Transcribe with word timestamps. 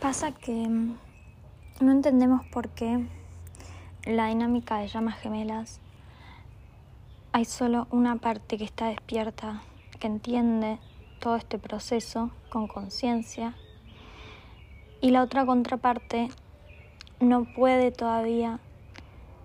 Pasa 0.00 0.32
que 0.32 0.52
mm, 0.52 0.96
no 1.80 1.92
entendemos 1.92 2.46
por 2.46 2.70
qué 2.70 3.06
la 4.06 4.28
dinámica 4.28 4.78
de 4.78 4.88
llamas 4.88 5.18
gemelas 5.18 5.78
hay 7.32 7.44
solo 7.44 7.86
una 7.90 8.16
parte 8.16 8.56
que 8.56 8.64
está 8.64 8.86
despierta, 8.86 9.60
que 9.98 10.06
entiende 10.06 10.78
todo 11.18 11.36
este 11.36 11.58
proceso 11.58 12.30
con 12.48 12.66
conciencia 12.66 13.54
y 15.02 15.10
la 15.10 15.22
otra 15.22 15.44
contraparte 15.44 16.30
no 17.20 17.44
puede 17.44 17.92
todavía 17.92 18.58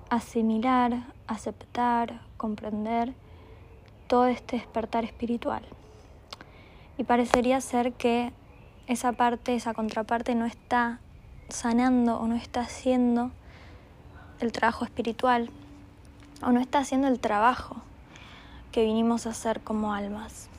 asimilar, 0.09 1.03
aceptar, 1.27 2.21
comprender 2.37 3.13
todo 4.07 4.27
este 4.27 4.55
despertar 4.55 5.03
espiritual. 5.03 5.63
Y 6.97 7.03
parecería 7.03 7.59
ser 7.59 7.91
que 7.91 8.31
esa 8.87 9.13
parte, 9.13 9.55
esa 9.55 9.73
contraparte 9.73 10.35
no 10.35 10.45
está 10.45 10.99
sanando 11.49 12.19
o 12.19 12.27
no 12.27 12.35
está 12.35 12.61
haciendo 12.61 13.31
el 14.39 14.51
trabajo 14.51 14.85
espiritual 14.85 15.49
o 16.43 16.51
no 16.51 16.59
está 16.59 16.79
haciendo 16.79 17.07
el 17.07 17.19
trabajo 17.19 17.77
que 18.71 18.83
vinimos 18.83 19.25
a 19.25 19.31
hacer 19.31 19.61
como 19.61 19.93
almas. 19.93 20.49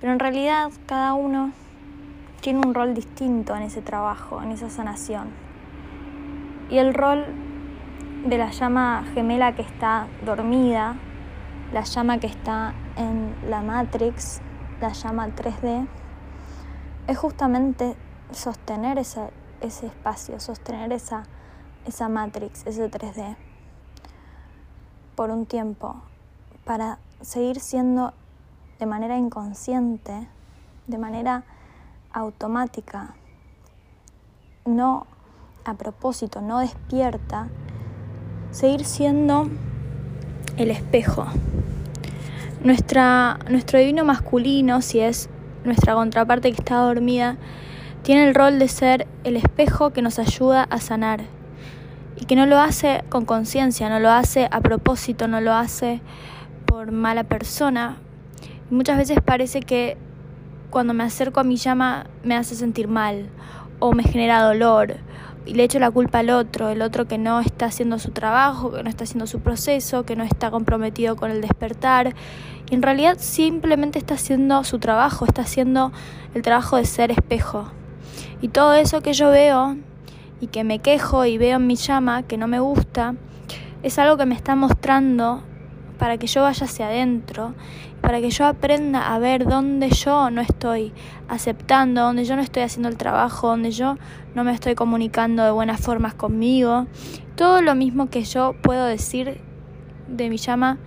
Pero 0.00 0.12
en 0.12 0.18
realidad 0.18 0.70
cada 0.86 1.14
uno 1.14 1.52
tiene 2.40 2.60
un 2.64 2.72
rol 2.72 2.94
distinto 2.94 3.56
en 3.56 3.62
ese 3.62 3.82
trabajo, 3.82 4.42
en 4.42 4.52
esa 4.52 4.70
sanación. 4.70 5.30
Y 6.70 6.78
el 6.78 6.94
rol 6.94 7.26
de 8.24 8.38
la 8.38 8.50
llama 8.50 9.04
gemela 9.14 9.54
que 9.54 9.62
está 9.62 10.06
dormida, 10.24 10.96
la 11.72 11.82
llama 11.82 12.18
que 12.18 12.26
está 12.26 12.74
en 12.96 13.34
la 13.48 13.62
Matrix, 13.62 14.40
la 14.80 14.92
llama 14.92 15.28
3D, 15.28 15.86
es 17.08 17.16
justamente 17.16 17.96
sostener 18.30 18.98
ese, 18.98 19.30
espacio, 19.62 20.38
sostener 20.38 20.92
esa, 20.92 21.24
esa 21.86 22.08
Matrix, 22.08 22.66
ese 22.66 22.90
3D, 22.90 23.34
por 25.16 25.30
un 25.30 25.46
tiempo, 25.46 25.96
para 26.64 26.98
seguir 27.22 27.60
siendo 27.60 28.12
de 28.78 28.84
manera 28.84 29.16
inconsciente, 29.16 30.28
de 30.86 30.98
manera 30.98 31.44
automática, 32.12 33.14
no 34.66 35.06
a 35.64 35.74
propósito, 35.74 36.42
no 36.42 36.58
despierta, 36.58 37.48
seguir 38.50 38.84
siendo 38.84 39.48
el 40.58 40.70
espejo. 40.70 41.26
Nuestra, 42.62 43.38
nuestro 43.48 43.78
divino 43.78 44.04
masculino, 44.04 44.82
si 44.82 45.00
es 45.00 45.30
nuestra 45.68 45.94
contraparte 45.94 46.50
que 46.50 46.60
está 46.60 46.76
dormida, 46.76 47.36
tiene 48.02 48.28
el 48.28 48.34
rol 48.34 48.58
de 48.58 48.68
ser 48.68 49.06
el 49.24 49.36
espejo 49.36 49.90
que 49.90 50.02
nos 50.02 50.18
ayuda 50.18 50.64
a 50.64 50.78
sanar. 50.78 51.20
Y 52.16 52.24
que 52.24 52.34
no 52.34 52.46
lo 52.46 52.58
hace 52.58 53.04
con 53.08 53.24
conciencia, 53.24 53.88
no 53.88 54.00
lo 54.00 54.10
hace 54.10 54.48
a 54.50 54.60
propósito, 54.60 55.28
no 55.28 55.40
lo 55.40 55.52
hace 55.54 56.00
por 56.66 56.90
mala 56.92 57.24
persona. 57.24 57.96
muchas 58.70 58.98
veces 58.98 59.18
parece 59.24 59.60
que 59.60 59.96
cuando 60.70 60.92
me 60.92 61.04
acerco 61.04 61.40
a 61.40 61.44
mi 61.44 61.56
llama 61.56 62.06
me 62.24 62.36
hace 62.36 62.54
sentir 62.54 62.88
mal 62.88 63.30
o 63.78 63.92
me 63.92 64.02
genera 64.02 64.42
dolor 64.42 64.96
y 65.48 65.54
le 65.54 65.64
echo 65.64 65.78
la 65.78 65.90
culpa 65.90 66.18
al 66.18 66.28
otro, 66.28 66.68
el 66.68 66.82
otro 66.82 67.08
que 67.08 67.16
no 67.16 67.40
está 67.40 67.66
haciendo 67.66 67.98
su 67.98 68.10
trabajo, 68.10 68.70
que 68.70 68.82
no 68.82 68.90
está 68.90 69.04
haciendo 69.04 69.26
su 69.26 69.40
proceso, 69.40 70.04
que 70.04 70.14
no 70.14 70.22
está 70.22 70.50
comprometido 70.50 71.16
con 71.16 71.30
el 71.30 71.40
despertar. 71.40 72.14
Y 72.70 72.74
en 72.74 72.82
realidad 72.82 73.16
simplemente 73.18 73.98
está 73.98 74.14
haciendo 74.14 74.62
su 74.64 74.78
trabajo, 74.78 75.24
está 75.24 75.40
haciendo 75.40 75.90
el 76.34 76.42
trabajo 76.42 76.76
de 76.76 76.84
ser 76.84 77.10
espejo. 77.10 77.64
Y 78.42 78.48
todo 78.48 78.74
eso 78.74 79.00
que 79.00 79.14
yo 79.14 79.30
veo 79.30 79.78
y 80.38 80.48
que 80.48 80.64
me 80.64 80.80
quejo 80.80 81.24
y 81.24 81.38
veo 81.38 81.56
en 81.56 81.66
mi 81.66 81.76
llama 81.76 82.24
que 82.24 82.36
no 82.36 82.46
me 82.46 82.60
gusta, 82.60 83.14
es 83.82 83.98
algo 83.98 84.18
que 84.18 84.26
me 84.26 84.34
está 84.34 84.54
mostrando 84.54 85.42
para 85.98 86.18
que 86.18 86.26
yo 86.26 86.42
vaya 86.42 86.66
hacia 86.66 86.88
adentro, 86.88 87.54
para 88.08 88.22
que 88.22 88.30
yo 88.30 88.46
aprenda 88.46 89.14
a 89.14 89.18
ver 89.18 89.44
dónde 89.44 89.90
yo 89.90 90.30
no 90.30 90.40
estoy 90.40 90.94
aceptando, 91.28 92.00
dónde 92.00 92.24
yo 92.24 92.36
no 92.36 92.40
estoy 92.40 92.62
haciendo 92.62 92.88
el 92.88 92.96
trabajo, 92.96 93.48
dónde 93.48 93.70
yo 93.70 93.96
no 94.34 94.44
me 94.44 94.54
estoy 94.54 94.74
comunicando 94.74 95.44
de 95.44 95.50
buenas 95.50 95.78
formas 95.78 96.14
conmigo. 96.14 96.86
Todo 97.36 97.60
lo 97.60 97.74
mismo 97.74 98.08
que 98.08 98.24
yo 98.24 98.54
puedo 98.62 98.86
decir 98.86 99.42
de 100.08 100.30
mi 100.30 100.38
llama 100.38 100.78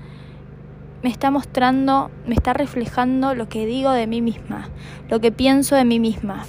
me 1.04 1.12
está 1.12 1.30
mostrando, 1.30 2.09
me 2.26 2.34
está 2.34 2.54
reflejando 2.54 3.36
lo 3.36 3.48
que 3.48 3.68
digo 3.68 3.92
de 3.92 4.08
mí 4.08 4.20
misma, 4.20 4.70
lo 5.08 5.22
que 5.22 5.32
pienso 5.32 5.76
de 5.76 5.86
mí 5.86 6.00
misma. 6.00 6.44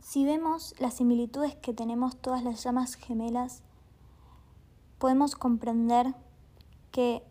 Si 0.00 0.24
vemos 0.24 0.76
las 0.78 0.94
similitudes 0.94 1.56
que 1.56 1.74
tenemos 1.74 2.16
todas 2.16 2.44
las 2.44 2.62
llamas 2.62 2.94
gemelas, 2.94 3.64
podemos 4.98 5.34
comprender 5.34 6.14
que 6.92 7.24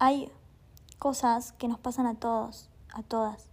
hay 0.00 0.32
cosas 0.98 1.52
que 1.52 1.68
nos 1.68 1.78
pasan 1.78 2.06
a 2.06 2.16
todos, 2.16 2.68
a 2.92 3.04
todas, 3.04 3.48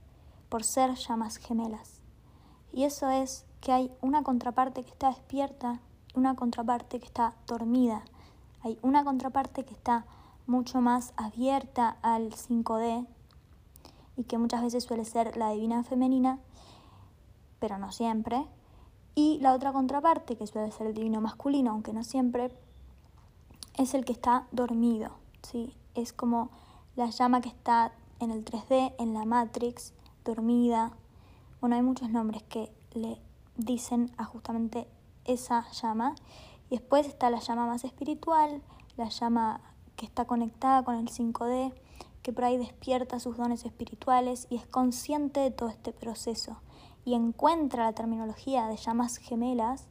por 0.50 0.64
ser 0.64 0.96
llamas 0.96 1.38
gemelas. 1.38 2.02
Y 2.74 2.86
eso 2.86 3.10
es 3.12 3.46
que 3.62 3.72
hay 3.72 3.92
una 4.02 4.24
contraparte 4.24 4.84
que 4.84 4.90
está 4.90 5.10
despierta 5.10 5.80
una 6.18 6.36
contraparte 6.36 7.00
que 7.00 7.06
está 7.06 7.36
dormida. 7.46 8.04
Hay 8.62 8.78
una 8.82 9.04
contraparte 9.06 9.64
que 9.64 9.74
está 9.74 10.06
mucho 10.48 10.82
más 10.82 11.14
abierta 11.16 11.98
al 12.02 12.32
5D 12.32 13.06
y 14.18 14.24
que 14.24 14.38
muchas 14.38 14.64
veces 14.64 14.84
suele 14.84 15.06
ser 15.06 15.38
la 15.38 15.52
divina 15.52 15.84
femenina, 15.84 16.40
pero 17.60 17.78
no 17.78 17.92
siempre. 17.92 18.46
Y 19.14 19.40
la 19.40 19.54
otra 19.54 19.72
contraparte, 19.72 20.36
que 20.36 20.48
suele 20.48 20.72
ser 20.72 20.88
el 20.88 20.94
divino 20.94 21.22
masculino, 21.22 21.72
aunque 21.72 21.94
no 21.94 22.04
siempre, 22.04 22.52
es 23.76 23.94
el 23.94 24.06
que 24.06 24.14
está 24.14 24.48
dormido, 24.52 25.12
¿sí? 25.44 25.76
Es 25.98 26.14
como 26.14 26.52
la 26.96 27.10
llama 27.10 27.42
que 27.42 27.50
está 27.50 27.92
en 28.20 28.30
el 28.30 28.46
3D, 28.46 28.94
en 29.00 29.16
la 29.16 29.26
Matrix, 29.26 29.94
dormida. 30.24 30.92
Bueno, 31.60 31.76
hay 31.76 31.82
muchos 31.82 32.12
nombres 32.12 32.44
que 32.44 32.72
le 32.94 33.20
dicen 33.56 34.12
a 34.16 34.24
justamente 34.24 34.88
esa 35.26 35.66
llama. 35.72 36.14
Y 36.70 36.78
después 36.78 37.08
está 37.08 37.32
la 37.32 37.40
llama 37.40 37.66
más 37.66 37.84
espiritual, 37.84 38.62
la 38.96 39.10
llama 39.10 39.60
que 39.96 40.06
está 40.06 40.26
conectada 40.26 40.84
con 40.84 40.94
el 40.94 41.10
5D, 41.10 41.74
que 42.22 42.32
por 42.32 42.44
ahí 42.44 42.58
despierta 42.58 43.20
sus 43.20 43.36
dones 43.36 43.66
espirituales 43.66 44.46
y 44.52 44.58
es 44.58 44.68
consciente 44.68 45.40
de 45.40 45.50
todo 45.50 45.70
este 45.70 45.94
proceso 45.94 46.58
y 47.06 47.16
encuentra 47.16 47.86
la 47.86 47.94
terminología 47.94 48.68
de 48.68 48.78
llamas 48.78 49.18
gemelas 49.18 49.88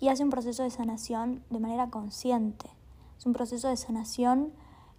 y 0.00 0.08
hace 0.08 0.24
un 0.24 0.30
proceso 0.30 0.64
de 0.64 0.70
sanación 0.70 1.44
de 1.50 1.60
manera 1.60 1.90
consciente. 1.90 2.70
Es 3.16 3.24
un 3.24 3.34
proceso 3.34 3.68
de 3.68 3.76
sanación 3.76 4.52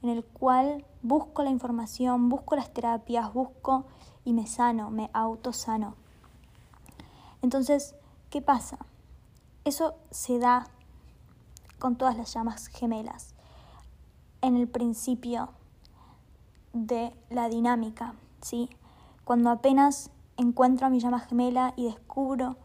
en 0.04 0.10
el 0.10 0.24
cual 0.24 0.86
busco 1.02 1.44
la 1.44 1.50
información, 1.50 2.30
busco 2.30 2.56
las 2.56 2.72
terapias, 2.72 3.34
busco 3.34 3.86
y 4.26 4.34
me 4.34 4.46
sano, 4.46 4.92
me 4.92 5.10
autosano. 5.14 5.96
Entonces, 7.42 7.96
¿qué 8.30 8.42
pasa? 8.42 8.78
Eso 9.66 9.96
se 10.12 10.40
da 10.40 10.68
con 11.80 11.96
todas 11.96 12.18
las 12.18 12.34
llamas 12.34 12.68
gemelas 12.68 13.34
en 14.42 14.58
el 14.58 14.68
principio 14.68 15.50
de 16.74 17.14
la 17.30 17.48
dinámica, 17.48 18.14
¿sí? 18.42 18.70
Cuando 19.24 19.50
apenas 19.50 20.10
encuentro 20.38 20.88
a 20.88 20.90
mi 20.90 21.00
llama 21.00 21.20
gemela 21.20 21.74
y 21.78 21.86
descubro 21.86 22.58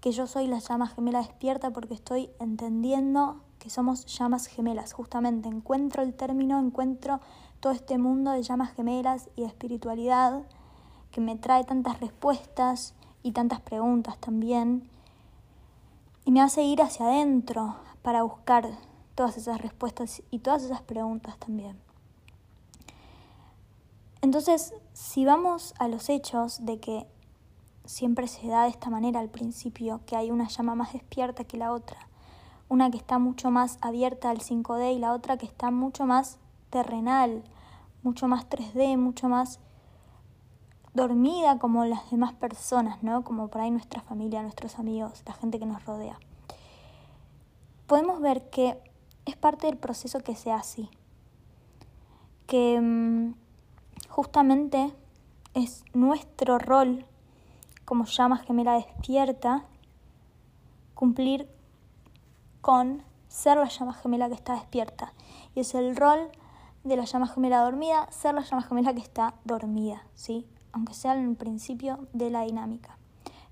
que 0.00 0.12
yo 0.12 0.26
soy 0.26 0.48
la 0.48 0.58
llama 0.58 0.88
gemela 0.88 1.20
despierta 1.20 1.70
porque 1.70 1.94
estoy 1.94 2.30
entendiendo 2.40 3.42
que 3.60 3.70
somos 3.70 4.06
llamas 4.06 4.46
gemelas. 4.46 4.92
Justamente 4.92 5.48
encuentro 5.48 6.02
el 6.02 6.14
término, 6.14 6.58
encuentro 6.58 7.20
todo 7.60 7.72
este 7.72 7.98
mundo 7.98 8.32
de 8.32 8.42
llamas 8.42 8.72
gemelas 8.72 9.28
y 9.36 9.42
de 9.42 9.46
espiritualidad 9.46 10.42
que 11.12 11.20
me 11.20 11.36
trae 11.36 11.62
tantas 11.64 12.00
respuestas 12.00 12.94
y 13.22 13.32
tantas 13.32 13.60
preguntas 13.60 14.18
también. 14.18 14.88
Y 16.24 16.32
me 16.32 16.40
hace 16.40 16.62
ir 16.62 16.82
hacia 16.82 17.06
adentro 17.06 17.76
para 18.02 18.22
buscar 18.22 18.68
todas 19.14 19.36
esas 19.36 19.60
respuestas 19.60 20.22
y 20.30 20.38
todas 20.38 20.62
esas 20.64 20.80
preguntas 20.82 21.36
también. 21.38 21.78
Entonces, 24.22 24.74
si 24.92 25.24
vamos 25.24 25.74
a 25.78 25.88
los 25.88 26.08
hechos 26.08 26.64
de 26.64 26.78
que 26.78 27.06
siempre 27.84 28.28
se 28.28 28.46
da 28.48 28.64
de 28.64 28.70
esta 28.70 28.90
manera 28.90 29.20
al 29.20 29.28
principio, 29.28 30.00
que 30.06 30.16
hay 30.16 30.30
una 30.30 30.48
llama 30.48 30.74
más 30.74 30.92
despierta 30.92 31.44
que 31.44 31.56
la 31.56 31.72
otra, 31.72 32.09
una 32.70 32.90
que 32.90 32.96
está 32.96 33.18
mucho 33.18 33.50
más 33.50 33.78
abierta 33.82 34.30
al 34.30 34.38
5D 34.38 34.94
y 34.94 34.98
la 34.98 35.12
otra 35.12 35.36
que 35.36 35.44
está 35.44 35.70
mucho 35.70 36.06
más 36.06 36.38
terrenal, 36.70 37.42
mucho 38.02 38.28
más 38.28 38.48
3D, 38.48 38.96
mucho 38.96 39.28
más 39.28 39.58
dormida 40.94 41.58
como 41.58 41.84
las 41.84 42.08
demás 42.10 42.32
personas, 42.32 43.02
¿no? 43.02 43.24
Como 43.24 43.48
por 43.48 43.60
ahí 43.60 43.72
nuestra 43.72 44.00
familia, 44.00 44.40
nuestros 44.42 44.78
amigos, 44.78 45.22
la 45.26 45.34
gente 45.34 45.58
que 45.58 45.66
nos 45.66 45.84
rodea. 45.84 46.18
Podemos 47.88 48.20
ver 48.20 48.48
que 48.50 48.80
es 49.26 49.36
parte 49.36 49.66
del 49.66 49.76
proceso 49.76 50.20
que 50.20 50.36
sea 50.36 50.56
así. 50.56 50.88
Que 52.46 52.80
mm, 52.80 53.34
justamente 54.08 54.94
es 55.54 55.84
nuestro 55.92 56.58
rol 56.58 57.04
como 57.84 58.04
llama 58.04 58.38
gemela 58.38 58.74
despierta, 58.74 59.64
cumplir 60.94 61.48
con 62.60 63.02
ser 63.28 63.56
la 63.58 63.68
llama 63.68 63.94
gemela 63.94 64.28
que 64.28 64.34
está 64.34 64.54
despierta. 64.54 65.12
Y 65.54 65.60
es 65.60 65.74
el 65.74 65.96
rol 65.96 66.30
de 66.84 66.96
la 66.96 67.04
llama 67.04 67.26
gemela 67.26 67.60
dormida, 67.60 68.08
ser 68.10 68.34
la 68.34 68.42
llama 68.42 68.62
gemela 68.62 68.94
que 68.94 69.00
está 69.00 69.34
dormida, 69.44 70.04
¿sí? 70.14 70.46
Aunque 70.72 70.94
sea 70.94 71.14
en 71.14 71.28
el 71.28 71.36
principio 71.36 72.08
de 72.12 72.30
la 72.30 72.42
dinámica, 72.42 72.98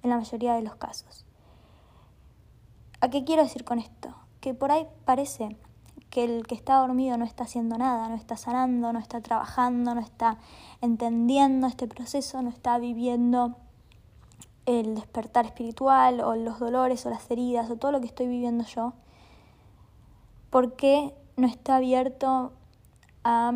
en 0.02 0.10
la 0.10 0.16
mayoría 0.16 0.55
de 0.55 0.62
los 0.62 0.76
casos. 0.76 1.25
¿A 3.00 3.10
qué 3.10 3.25
quiero 3.25 3.43
decir 3.43 3.64
con 3.64 3.78
esto? 3.78 4.14
Que 4.40 4.55
por 4.55 4.72
ahí 4.72 4.87
parece 5.05 5.56
que 6.11 6.25
el 6.25 6.46
que 6.46 6.54
está 6.54 6.78
dormido 6.78 7.16
no 7.16 7.25
está 7.25 7.44
haciendo 7.44 7.76
nada, 7.78 8.08
no 8.08 8.14
está 8.14 8.37
sanando, 8.37 8.93
no 8.93 8.99
está 8.99 9.20
trabajando, 9.20 9.94
no 9.94 10.00
está 10.00 10.38
entendiendo 10.81 11.66
este 11.66 11.87
proceso, 11.87 12.43
no 12.43 12.49
está 12.49 12.78
viviendo 12.78 13.56
el 14.69 14.94
despertar 14.94 15.47
espiritual 15.47 16.20
o 16.20 16.37
los 16.37 16.59
dolores 16.59 17.06
o 17.06 17.11
las 17.11 17.31
heridas 17.31 17.70
o 17.70 17.76
todo 17.76 17.91
lo 17.91 18.00
que 18.00 18.06
estoy 18.06 18.26
viviendo 18.26 18.65
yo, 18.65 18.93
porque 20.50 21.15
no 21.37 21.47
está 21.47 21.76
abierto 21.76 22.53
a 23.25 23.55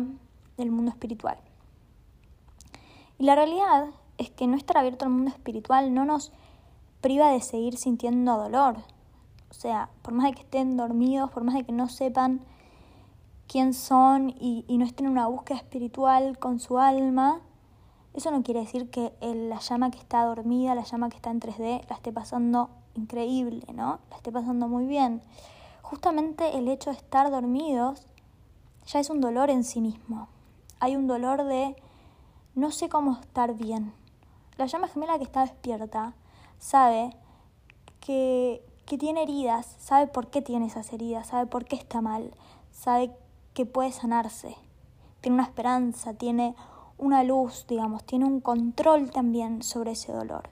el 0.57 0.71
mundo 0.71 0.89
espiritual. 0.89 1.37
Y 3.19 3.25
la 3.25 3.35
realidad 3.35 3.89
es 4.17 4.31
que 4.31 4.47
no 4.47 4.57
estar 4.57 4.75
abierto 4.75 5.05
al 5.05 5.11
mundo 5.11 5.29
espiritual 5.29 5.93
no 5.93 6.03
nos 6.03 6.31
priva 7.01 7.29
de 7.29 7.41
seguir 7.41 7.77
sintiendo 7.77 8.35
dolor. 8.35 8.77
O 9.51 9.53
sea, 9.53 9.89
por 10.01 10.15
más 10.15 10.25
de 10.25 10.33
que 10.33 10.41
estén 10.41 10.77
dormidos, 10.77 11.29
por 11.29 11.43
más 11.43 11.53
de 11.53 11.63
que 11.63 11.73
no 11.73 11.89
sepan 11.89 12.41
quién 13.47 13.75
son 13.75 14.33
y, 14.39 14.65
no 14.67 14.83
estén 14.83 15.05
en 15.05 15.11
una 15.11 15.27
búsqueda 15.27 15.57
espiritual 15.59 16.39
con 16.39 16.59
su 16.59 16.79
alma, 16.79 17.39
eso 18.13 18.29
no 18.31 18.43
quiere 18.43 18.59
decir 18.59 18.89
que 18.89 19.11
la 19.21 19.59
llama 19.59 19.89
que 19.89 19.97
está 19.97 20.23
dormida, 20.23 20.75
la 20.75 20.83
llama 20.83 21.09
que 21.09 21.15
está 21.15 21.31
en 21.31 21.39
3D, 21.39 21.87
la 21.89 21.95
esté 21.95 22.11
pasando 22.11 22.69
increíble, 22.93 23.65
¿no? 23.73 23.99
La 24.11 24.17
esté 24.17 24.31
pasando 24.31 24.67
muy 24.67 24.85
bien. 24.85 25.21
Justamente 25.81 26.57
el 26.57 26.67
hecho 26.67 26.91
de 26.91 26.97
estar 26.97 27.31
dormidos 27.31 28.05
ya 28.85 28.99
es 28.99 29.09
un 29.09 29.19
dolor 29.19 29.49
en 29.49 29.63
sí 29.63 29.81
mismo. 29.81 30.27
Hay 30.79 30.95
un 30.95 31.07
dolor 31.07 31.43
de 31.43 31.75
no 32.55 32.71
sé 32.71 32.87
cómo 32.87 33.13
estar 33.13 33.55
bien. 33.55 33.93
La 34.57 34.67
llama 34.67 34.87
gemela 34.87 35.17
que 35.17 35.23
está 35.23 35.41
despierta 35.41 36.13
sabe 36.59 37.15
que, 37.99 38.63
que 38.85 38.99
tiene 38.99 39.23
heridas, 39.23 39.75
sabe 39.79 40.05
por 40.05 40.27
qué 40.27 40.43
tiene 40.43 40.67
esas 40.67 40.93
heridas, 40.93 41.27
sabe 41.27 41.47
por 41.47 41.65
qué 41.65 41.75
está 41.75 42.01
mal, 42.01 42.31
sabe 42.71 43.11
que 43.55 43.65
puede 43.65 43.91
sanarse, 43.91 44.55
tiene 45.21 45.35
una 45.35 45.45
esperanza, 45.45 46.13
tiene 46.13 46.55
una 46.97 47.23
luz, 47.23 47.65
digamos, 47.67 48.03
tiene 48.03 48.25
un 48.25 48.39
control 48.39 49.11
también 49.11 49.63
sobre 49.63 49.91
ese 49.91 50.11
dolor. 50.11 50.49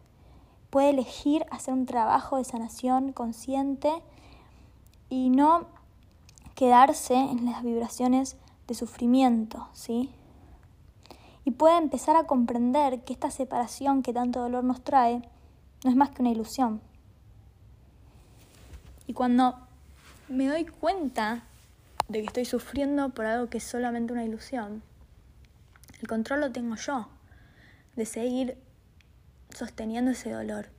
Puede 0.69 0.89
elegir 0.89 1.45
hacer 1.51 1.73
un 1.73 1.85
trabajo 1.85 2.37
de 2.37 2.43
sanación 2.43 3.11
consciente 3.11 3.91
y 5.09 5.29
no 5.29 5.65
quedarse 6.55 7.15
en 7.15 7.45
las 7.45 7.63
vibraciones 7.63 8.37
de 8.67 8.73
sufrimiento, 8.73 9.67
¿sí? 9.73 10.09
Y 11.43 11.51
puede 11.51 11.77
empezar 11.77 12.15
a 12.15 12.25
comprender 12.25 13.03
que 13.03 13.13
esta 13.13 13.31
separación 13.31 14.03
que 14.03 14.13
tanto 14.13 14.39
dolor 14.39 14.63
nos 14.63 14.81
trae 14.81 15.21
no 15.83 15.89
es 15.89 15.95
más 15.95 16.11
que 16.11 16.21
una 16.21 16.31
ilusión. 16.31 16.81
Y 19.07 19.13
cuando 19.13 19.55
me 20.29 20.47
doy 20.47 20.65
cuenta 20.65 21.43
de 22.07 22.19
que 22.19 22.27
estoy 22.27 22.45
sufriendo 22.45 23.09
por 23.09 23.25
algo 23.25 23.49
que 23.49 23.57
es 23.57 23.63
solamente 23.63 24.13
una 24.13 24.23
ilusión, 24.23 24.83
el 26.01 26.07
control 26.07 26.41
lo 26.41 26.51
tengo 26.51 26.75
yo, 26.75 27.09
de 27.95 28.05
seguir 28.05 28.57
sosteniendo 29.55 30.11
ese 30.11 30.31
dolor. 30.31 30.69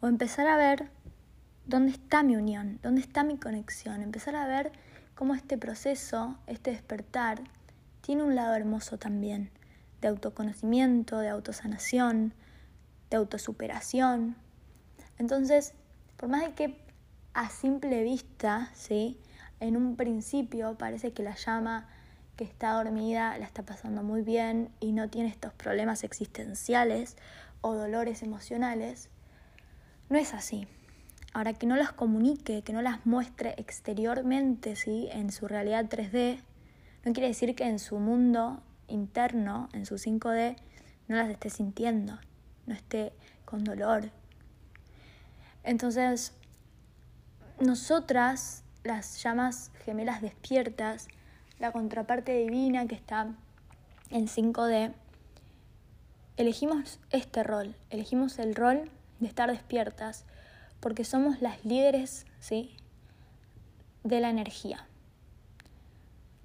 O 0.00 0.08
empezar 0.08 0.46
a 0.46 0.56
ver 0.56 0.90
dónde 1.66 1.92
está 1.92 2.22
mi 2.22 2.36
unión, 2.36 2.78
dónde 2.82 3.00
está 3.00 3.24
mi 3.24 3.38
conexión, 3.38 4.02
empezar 4.02 4.34
a 4.36 4.46
ver 4.46 4.72
cómo 5.14 5.34
este 5.34 5.58
proceso, 5.58 6.38
este 6.46 6.72
despertar, 6.72 7.40
tiene 8.00 8.22
un 8.22 8.34
lado 8.34 8.54
hermoso 8.54 8.98
también, 8.98 9.50
de 10.00 10.08
autoconocimiento, 10.08 11.18
de 11.18 11.28
autosanación, 11.28 12.32
de 13.10 13.16
autosuperación. 13.16 14.36
Entonces, 15.18 15.74
por 16.16 16.28
más 16.28 16.42
de 16.42 16.54
que 16.54 16.80
a 17.34 17.50
simple 17.50 18.02
vista, 18.02 18.70
¿sí? 18.74 19.20
en 19.60 19.76
un 19.76 19.96
principio 19.96 20.76
parece 20.78 21.12
que 21.12 21.22
la 21.22 21.34
llama 21.34 21.88
que 22.38 22.44
está 22.44 22.72
dormida 22.72 23.36
la 23.36 23.44
está 23.44 23.64
pasando 23.64 24.04
muy 24.04 24.22
bien 24.22 24.70
y 24.78 24.92
no 24.92 25.10
tiene 25.10 25.28
estos 25.28 25.52
problemas 25.54 26.04
existenciales 26.04 27.16
o 27.62 27.74
dolores 27.74 28.22
emocionales, 28.22 29.10
no 30.08 30.18
es 30.18 30.32
así. 30.32 30.68
Ahora, 31.34 31.52
que 31.52 31.66
no 31.66 31.74
las 31.74 31.92
comunique, 31.92 32.62
que 32.62 32.72
no 32.72 32.80
las 32.80 33.04
muestre 33.04 33.54
exteriormente, 33.58 34.76
¿sí? 34.76 35.08
En 35.10 35.32
su 35.32 35.48
realidad 35.48 35.86
3D, 35.86 36.40
no 37.04 37.12
quiere 37.12 37.26
decir 37.26 37.56
que 37.56 37.64
en 37.64 37.80
su 37.80 37.98
mundo 37.98 38.62
interno, 38.86 39.68
en 39.72 39.84
su 39.84 39.96
5D, 39.96 40.56
no 41.08 41.16
las 41.16 41.28
esté 41.30 41.50
sintiendo, 41.50 42.20
no 42.66 42.74
esté 42.74 43.12
con 43.44 43.64
dolor. 43.64 44.10
Entonces, 45.64 46.32
nosotras, 47.58 48.62
las 48.84 49.20
llamas 49.22 49.72
gemelas 49.84 50.22
despiertas, 50.22 51.08
la 51.58 51.72
contraparte 51.72 52.36
divina 52.36 52.86
que 52.86 52.94
está 52.94 53.28
en 54.10 54.26
5D, 54.26 54.92
elegimos 56.36 57.00
este 57.10 57.42
rol, 57.42 57.74
elegimos 57.90 58.38
el 58.38 58.54
rol 58.54 58.90
de 59.20 59.26
estar 59.26 59.50
despiertas, 59.50 60.24
porque 60.80 61.04
somos 61.04 61.42
las 61.42 61.64
líderes, 61.64 62.26
¿sí? 62.38 62.76
De 64.04 64.20
la 64.20 64.30
energía. 64.30 64.86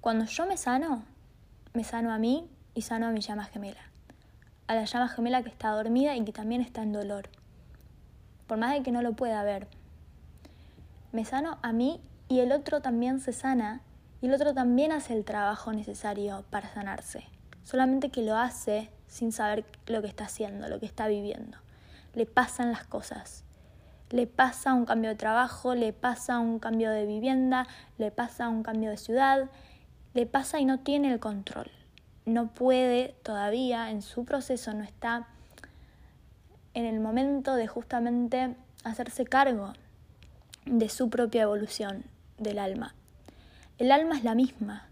Cuando 0.00 0.24
yo 0.24 0.46
me 0.46 0.56
sano, 0.56 1.04
me 1.72 1.84
sano 1.84 2.12
a 2.12 2.18
mí 2.18 2.48
y 2.74 2.82
sano 2.82 3.06
a 3.06 3.10
mi 3.10 3.20
llama 3.20 3.44
gemela. 3.44 3.80
A 4.66 4.74
la 4.74 4.84
llama 4.84 5.08
gemela 5.08 5.42
que 5.42 5.48
está 5.48 5.70
dormida 5.70 6.16
y 6.16 6.24
que 6.24 6.32
también 6.32 6.60
está 6.60 6.82
en 6.82 6.92
dolor. 6.92 7.28
Por 8.48 8.58
más 8.58 8.72
de 8.72 8.82
que 8.82 8.90
no 8.90 9.02
lo 9.02 9.12
pueda 9.12 9.42
ver. 9.44 9.68
Me 11.12 11.24
sano 11.24 11.58
a 11.62 11.72
mí 11.72 12.00
y 12.28 12.40
el 12.40 12.50
otro 12.50 12.82
también 12.82 13.20
se 13.20 13.32
sana 13.32 13.80
y 14.24 14.28
el 14.28 14.32
otro 14.32 14.54
también 14.54 14.90
hace 14.90 15.12
el 15.12 15.26
trabajo 15.26 15.70
necesario 15.74 16.46
para 16.48 16.72
sanarse. 16.72 17.24
Solamente 17.62 18.08
que 18.08 18.22
lo 18.22 18.38
hace 18.38 18.88
sin 19.06 19.32
saber 19.32 19.66
lo 19.86 20.00
que 20.00 20.08
está 20.08 20.24
haciendo, 20.24 20.66
lo 20.68 20.80
que 20.80 20.86
está 20.86 21.08
viviendo. 21.08 21.58
Le 22.14 22.24
pasan 22.24 22.72
las 22.72 22.84
cosas 22.84 23.44
le 24.14 24.28
pasa 24.28 24.74
un 24.74 24.84
cambio 24.84 25.10
de 25.10 25.16
trabajo, 25.16 25.74
le 25.74 25.92
pasa 25.92 26.38
un 26.38 26.60
cambio 26.60 26.92
de 26.92 27.04
vivienda, 27.04 27.66
le 27.98 28.12
pasa 28.12 28.48
un 28.48 28.62
cambio 28.62 28.90
de 28.90 28.96
ciudad, 28.96 29.50
le 30.12 30.24
pasa 30.24 30.60
y 30.60 30.64
no 30.64 30.78
tiene 30.78 31.12
el 31.12 31.18
control. 31.18 31.68
No 32.24 32.46
puede 32.46 33.16
todavía, 33.24 33.90
en 33.90 34.02
su 34.02 34.24
proceso, 34.24 34.72
no 34.72 34.84
está 34.84 35.26
en 36.74 36.84
el 36.84 37.00
momento 37.00 37.56
de 37.56 37.66
justamente 37.66 38.54
hacerse 38.84 39.24
cargo 39.24 39.72
de 40.64 40.88
su 40.88 41.10
propia 41.10 41.42
evolución 41.42 42.04
del 42.38 42.60
alma. 42.60 42.94
El 43.78 43.92
alma 43.92 44.16
es 44.16 44.24
la 44.24 44.34
misma. 44.34 44.88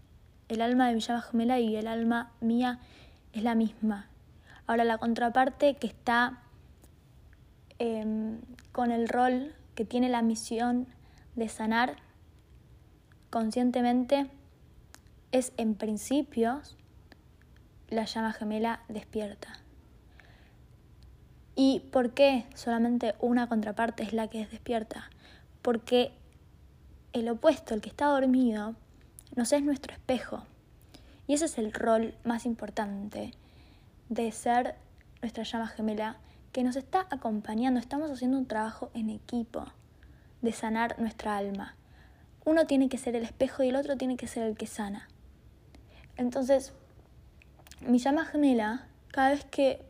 El 0.47 0.61
alma 0.61 0.87
de 0.87 0.95
mi 0.95 0.99
llama 0.99 1.21
gemela 1.21 1.59
y 1.59 1.75
el 1.75 1.87
alma 1.87 2.31
mía 2.41 2.79
es 3.31 3.43
la 3.43 3.55
misma. 3.55 4.07
Ahora 4.67 4.83
la 4.83 4.97
contraparte 4.97 5.75
que 5.75 5.87
está 5.87 6.43
Em, 7.85 8.39
con 8.71 8.91
el 8.91 9.09
rol 9.09 9.53
que 9.75 9.83
tiene 9.83 10.07
la 10.07 10.21
misión 10.21 10.87
de 11.35 11.49
sanar 11.49 11.97
conscientemente 13.29 14.27
es 15.33 15.51
en 15.57 15.75
principio 15.75 16.61
la 17.89 18.05
llama 18.05 18.31
gemela 18.31 18.83
despierta. 18.87 19.59
¿Y 21.55 21.81
por 21.91 22.11
qué 22.11 22.45
solamente 22.55 23.15
una 23.19 23.49
contraparte 23.49 24.03
es 24.03 24.13
la 24.13 24.29
que 24.29 24.41
es 24.41 24.51
despierta? 24.51 25.09
Porque 25.61 26.13
el 27.13 27.29
opuesto, 27.29 27.73
el 27.73 27.81
que 27.81 27.89
está 27.89 28.07
dormido, 28.07 28.75
nos 29.35 29.53
es 29.53 29.63
nuestro 29.63 29.93
espejo. 29.93 30.43
Y 31.27 31.33
ese 31.33 31.45
es 31.45 31.57
el 31.57 31.71
rol 31.71 32.15
más 32.23 32.45
importante 32.45 33.31
de 34.09 34.31
ser 34.31 34.75
nuestra 35.21 35.43
llama 35.43 35.67
gemela 35.67 36.17
que 36.51 36.63
nos 36.63 36.75
está 36.75 37.07
acompañando. 37.09 37.79
Estamos 37.79 38.11
haciendo 38.11 38.37
un 38.37 38.45
trabajo 38.45 38.91
en 38.93 39.09
equipo 39.09 39.65
de 40.41 40.51
sanar 40.51 40.99
nuestra 40.99 41.37
alma. 41.37 41.75
Uno 42.45 42.65
tiene 42.65 42.89
que 42.89 42.97
ser 42.97 43.15
el 43.15 43.23
espejo 43.23 43.63
y 43.63 43.69
el 43.69 43.75
otro 43.75 43.95
tiene 43.95 44.17
que 44.17 44.27
ser 44.27 44.43
el 44.43 44.57
que 44.57 44.67
sana. 44.67 45.07
Entonces, 46.17 46.73
mi 47.87 47.99
llama 47.99 48.25
gemela, 48.25 48.85
cada 49.11 49.29
vez 49.29 49.45
que 49.45 49.81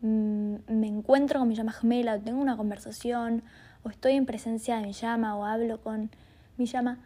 mm, 0.00 0.54
me 0.68 0.86
encuentro 0.86 1.40
con 1.40 1.48
mi 1.48 1.56
llama 1.56 1.72
gemela, 1.72 2.18
tengo 2.18 2.40
una 2.40 2.56
conversación, 2.56 3.42
o 3.82 3.90
estoy 3.90 4.12
en 4.12 4.26
presencia 4.26 4.76
de 4.76 4.82
mi 4.82 4.92
llama, 4.92 5.36
o 5.36 5.44
hablo 5.44 5.80
con 5.80 6.10
mi 6.56 6.66
llama, 6.66 6.98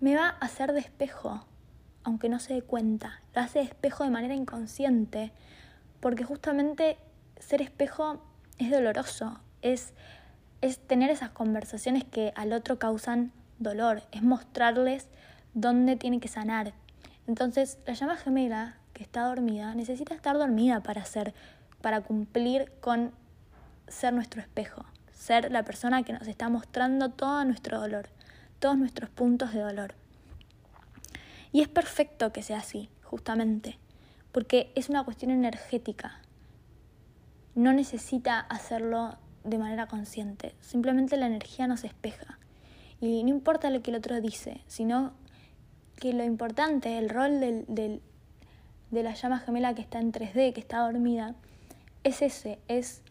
me 0.00 0.16
va 0.16 0.28
a 0.28 0.46
hacer 0.46 0.72
de 0.72 0.80
espejo, 0.80 1.46
aunque 2.02 2.28
no 2.28 2.40
se 2.40 2.54
dé 2.54 2.62
cuenta. 2.62 3.20
Lo 3.34 3.42
hace 3.42 3.60
de 3.60 3.64
espejo 3.66 4.04
de 4.04 4.10
manera 4.10 4.34
inconsciente, 4.34 5.32
porque 6.00 6.24
justamente 6.24 6.98
ser 7.38 7.62
espejo 7.62 8.22
es 8.58 8.70
doloroso, 8.70 9.40
es, 9.62 9.94
es 10.60 10.78
tener 10.78 11.10
esas 11.10 11.30
conversaciones 11.30 12.04
que 12.04 12.32
al 12.36 12.52
otro 12.52 12.78
causan 12.78 13.32
dolor, 13.58 14.02
es 14.10 14.22
mostrarles 14.22 15.08
dónde 15.54 15.96
tiene 15.96 16.20
que 16.20 16.28
sanar. 16.28 16.72
Entonces, 17.26 17.78
la 17.86 17.94
llama 17.94 18.16
gemela 18.16 18.76
que 18.92 19.02
está 19.02 19.22
dormida 19.22 19.74
necesita 19.74 20.14
estar 20.14 20.36
dormida 20.36 20.82
para 20.82 21.04
ser, 21.04 21.34
para 21.80 22.00
cumplir 22.00 22.72
con 22.80 23.12
ser 23.88 24.12
nuestro 24.12 24.40
espejo, 24.40 24.84
ser 25.12 25.50
la 25.52 25.64
persona 25.64 26.02
que 26.02 26.12
nos 26.12 26.26
está 26.26 26.48
mostrando 26.48 27.10
todo 27.10 27.44
nuestro 27.44 27.80
dolor, 27.80 28.08
todos 28.62 28.78
nuestros 28.78 29.10
puntos 29.10 29.52
de 29.52 29.60
dolor. 29.60 29.92
Y 31.50 31.62
es 31.62 31.68
perfecto 31.68 32.32
que 32.32 32.44
sea 32.44 32.58
así, 32.58 32.88
justamente, 33.02 33.76
porque 34.30 34.70
es 34.76 34.88
una 34.88 35.02
cuestión 35.04 35.32
energética. 35.32 36.20
No 37.56 37.72
necesita 37.72 38.38
hacerlo 38.38 39.18
de 39.42 39.58
manera 39.58 39.88
consciente, 39.88 40.54
simplemente 40.60 41.16
la 41.16 41.26
energía 41.26 41.66
nos 41.66 41.82
espeja. 41.82 42.38
Y 43.00 43.24
no 43.24 43.30
importa 43.30 43.68
lo 43.68 43.82
que 43.82 43.90
el 43.90 43.96
otro 43.96 44.20
dice, 44.20 44.60
sino 44.68 45.12
que 45.96 46.12
lo 46.12 46.22
importante, 46.22 46.98
el 46.98 47.10
rol 47.10 47.40
del, 47.40 47.64
del, 47.66 48.00
de 48.92 49.02
la 49.02 49.14
llama 49.14 49.40
gemela 49.40 49.74
que 49.74 49.82
está 49.82 49.98
en 49.98 50.12
3D, 50.12 50.52
que 50.52 50.60
está 50.60 50.78
dormida, 50.78 51.34
es 52.04 52.22
ese, 52.22 52.60
es 52.68 53.02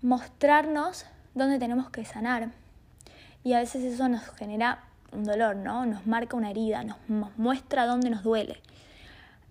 mostrarnos 0.00 1.04
dónde 1.34 1.58
tenemos 1.58 1.90
que 1.90 2.06
sanar. 2.06 2.52
Y 3.42 3.54
a 3.54 3.60
veces 3.60 3.82
eso 3.84 4.08
nos 4.08 4.22
genera 4.36 4.84
un 5.12 5.24
dolor, 5.24 5.56
¿no? 5.56 5.86
Nos 5.86 6.06
marca 6.06 6.36
una 6.36 6.50
herida, 6.50 6.84
nos, 6.84 6.98
muestra 7.36 7.86
dónde 7.86 8.10
nos 8.10 8.22
duele. 8.22 8.60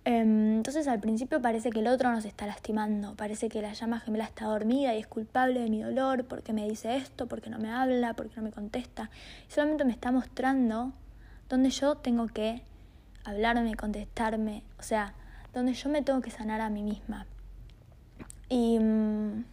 Em, 0.04 0.56
entonces 0.56 0.88
al 0.88 1.00
principio 1.00 1.42
parece 1.42 1.70
que 1.70 1.80
el 1.80 1.86
otro 1.86 2.10
nos 2.10 2.24
está 2.24 2.46
lastimando, 2.46 3.14
parece 3.16 3.50
que 3.50 3.60
la 3.60 3.74
llama 3.74 4.00
gemela 4.00 4.24
está 4.24 4.46
dormida 4.46 4.94
y 4.94 4.98
es 4.98 5.06
culpable 5.06 5.60
de 5.60 5.68
mi 5.68 5.82
dolor 5.82 6.24
porque 6.24 6.54
me 6.54 6.66
dice 6.66 6.96
esto, 6.96 7.26
porque 7.26 7.50
no 7.50 7.58
me 7.58 7.70
habla, 7.70 8.14
porque 8.14 8.36
no 8.36 8.42
me 8.42 8.50
contesta. 8.50 9.10
Y 9.48 9.52
solamente 9.52 9.84
me 9.84 9.92
está 9.92 10.10
mostrando 10.10 10.92
dónde 11.48 11.70
yo 11.70 11.96
tengo 11.96 12.28
que 12.28 12.62
hablarme, 13.24 13.74
contestarme, 13.74 14.62
o 14.78 14.82
sea, 14.82 15.14
donde 15.52 15.74
yo 15.74 15.90
me 15.90 16.02
tengo 16.02 16.20
que 16.22 16.30
sanar 16.30 16.60
a 16.60 16.70
mí 16.70 16.82
misma. 16.82 17.26
Y, 18.48 18.78
mm, 18.78 19.44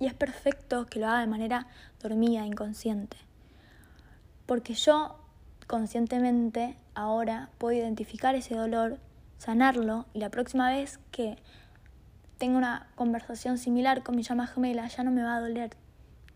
y 0.00 0.06
es 0.06 0.14
perfecto 0.14 0.86
que 0.86 1.00
lo 1.00 1.06
haga 1.06 1.20
de 1.20 1.26
manera 1.26 1.66
dormida, 2.02 2.44
inconsciente. 2.44 3.16
Porque 4.46 4.74
yo 4.74 5.18
conscientemente 5.66 6.76
ahora 6.94 7.50
puedo 7.58 7.76
identificar 7.76 8.34
ese 8.34 8.54
dolor, 8.54 8.98
sanarlo 9.38 10.06
y 10.14 10.20
la 10.20 10.30
próxima 10.30 10.70
vez 10.70 10.98
que 11.10 11.36
tenga 12.38 12.58
una 12.58 12.88
conversación 12.94 13.58
similar 13.58 14.02
con 14.02 14.16
mi 14.16 14.22
llama 14.22 14.46
gemela 14.46 14.86
ya 14.88 15.02
no 15.02 15.10
me 15.10 15.22
va 15.22 15.36
a 15.36 15.40
doler 15.40 15.70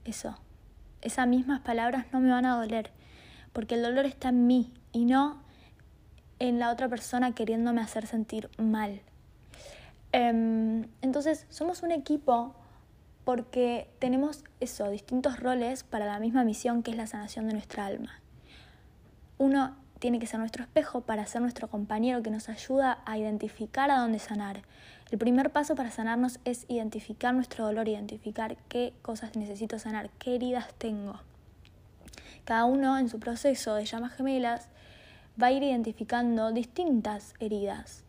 eso. 0.05 0.39
Esas 1.01 1.27
mismas 1.29 1.61
palabras 1.61 2.07
no 2.13 2.21
me 2.21 2.31
van 2.31 2.47
a 2.47 2.57
doler 2.57 2.91
porque 3.53 3.75
el 3.75 3.83
dolor 3.83 4.07
está 4.07 4.29
en 4.31 4.47
mí 4.47 4.73
y 4.93 5.05
no 5.05 5.43
en 6.39 6.59
la 6.59 6.71
otra 6.71 6.89
persona 6.89 7.33
queriéndome 7.33 7.81
hacer 7.81 8.07
sentir 8.07 8.51
mal. 8.59 9.01
Em, 10.13 10.89
entonces, 11.03 11.47
somos 11.51 11.83
un 11.83 11.93
equipo 11.93 12.55
porque 13.25 13.89
tenemos 13.99 14.45
eso, 14.61 14.89
distintos 14.91 15.39
roles 15.41 15.85
para 15.85 16.07
la 16.07 16.19
misma 16.19 16.45
misión 16.45 16.83
que 16.83 16.91
es 16.91 16.97
la 16.97 17.07
sanación 17.07 17.47
de 17.47 17.53
nuestra 17.55 17.87
alma. 17.87 18.21
Uno 19.39 19.77
tiene 19.99 20.19
que 20.19 20.27
ser 20.27 20.41
nuestro 20.41 20.65
espejo 20.65 21.03
para 21.03 21.27
ser 21.27 21.43
nuestro 21.43 21.69
compañero 21.69 22.23
que 22.23 22.31
nos 22.31 22.49
ayuda 22.49 23.03
a 23.05 23.19
identificar 23.19 23.91
a 23.91 23.99
dónde 23.99 24.19
sanar. 24.19 24.63
El 25.11 25.19
primer 25.19 25.51
paso 25.51 25.75
para 25.75 25.91
sanarnos 25.91 26.41
es 26.45 26.65
identificar 26.69 27.35
nuestro 27.35 27.67
dolor, 27.67 27.89
identificar 27.89 28.57
qué 28.69 28.95
cosas 29.03 29.37
necesito 29.37 29.79
sanar, 29.79 30.11
qué 30.19 30.35
heridas 30.35 30.73
tengo. 30.79 31.21
Cada 32.45 32.65
uno 32.65 32.99
en 32.99 33.09
su 33.09 33.21
proceso 33.21 33.75
de 33.75 33.85
llamas 33.85 34.15
gemelas 34.15 34.69
va 35.41 35.49
a 35.49 35.53
ir 35.53 35.63
identificando 35.63 36.51
distintas 36.53 37.35
heridas, 37.39 38.05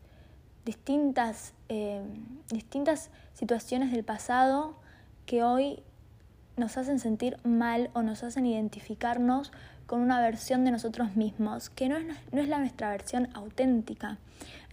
distintas, 0.66 1.54
eh, 1.70 2.02
distintas 2.50 3.10
situaciones 3.34 3.92
del 3.92 4.04
pasado 4.04 4.80
que 5.32 5.44
hoy 5.44 5.82
nos 6.58 6.76
hacen 6.76 7.00
sentir 7.00 7.38
mal 7.46 7.90
o 7.94 8.02
nos 8.02 8.22
hacen 8.22 8.46
identificarnos 8.46 9.54
con 9.86 10.02
una 10.02 10.20
versión 10.20 10.66
de 10.66 10.72
nosotros 10.72 11.16
mismos, 11.16 11.70
que 11.70 11.88
no 11.88 11.96
es, 11.96 12.06
no 12.34 12.42
es 12.42 12.50
la 12.50 12.60
nuestra 12.60 12.90
versión 12.90 13.30
auténtica. 13.34 14.18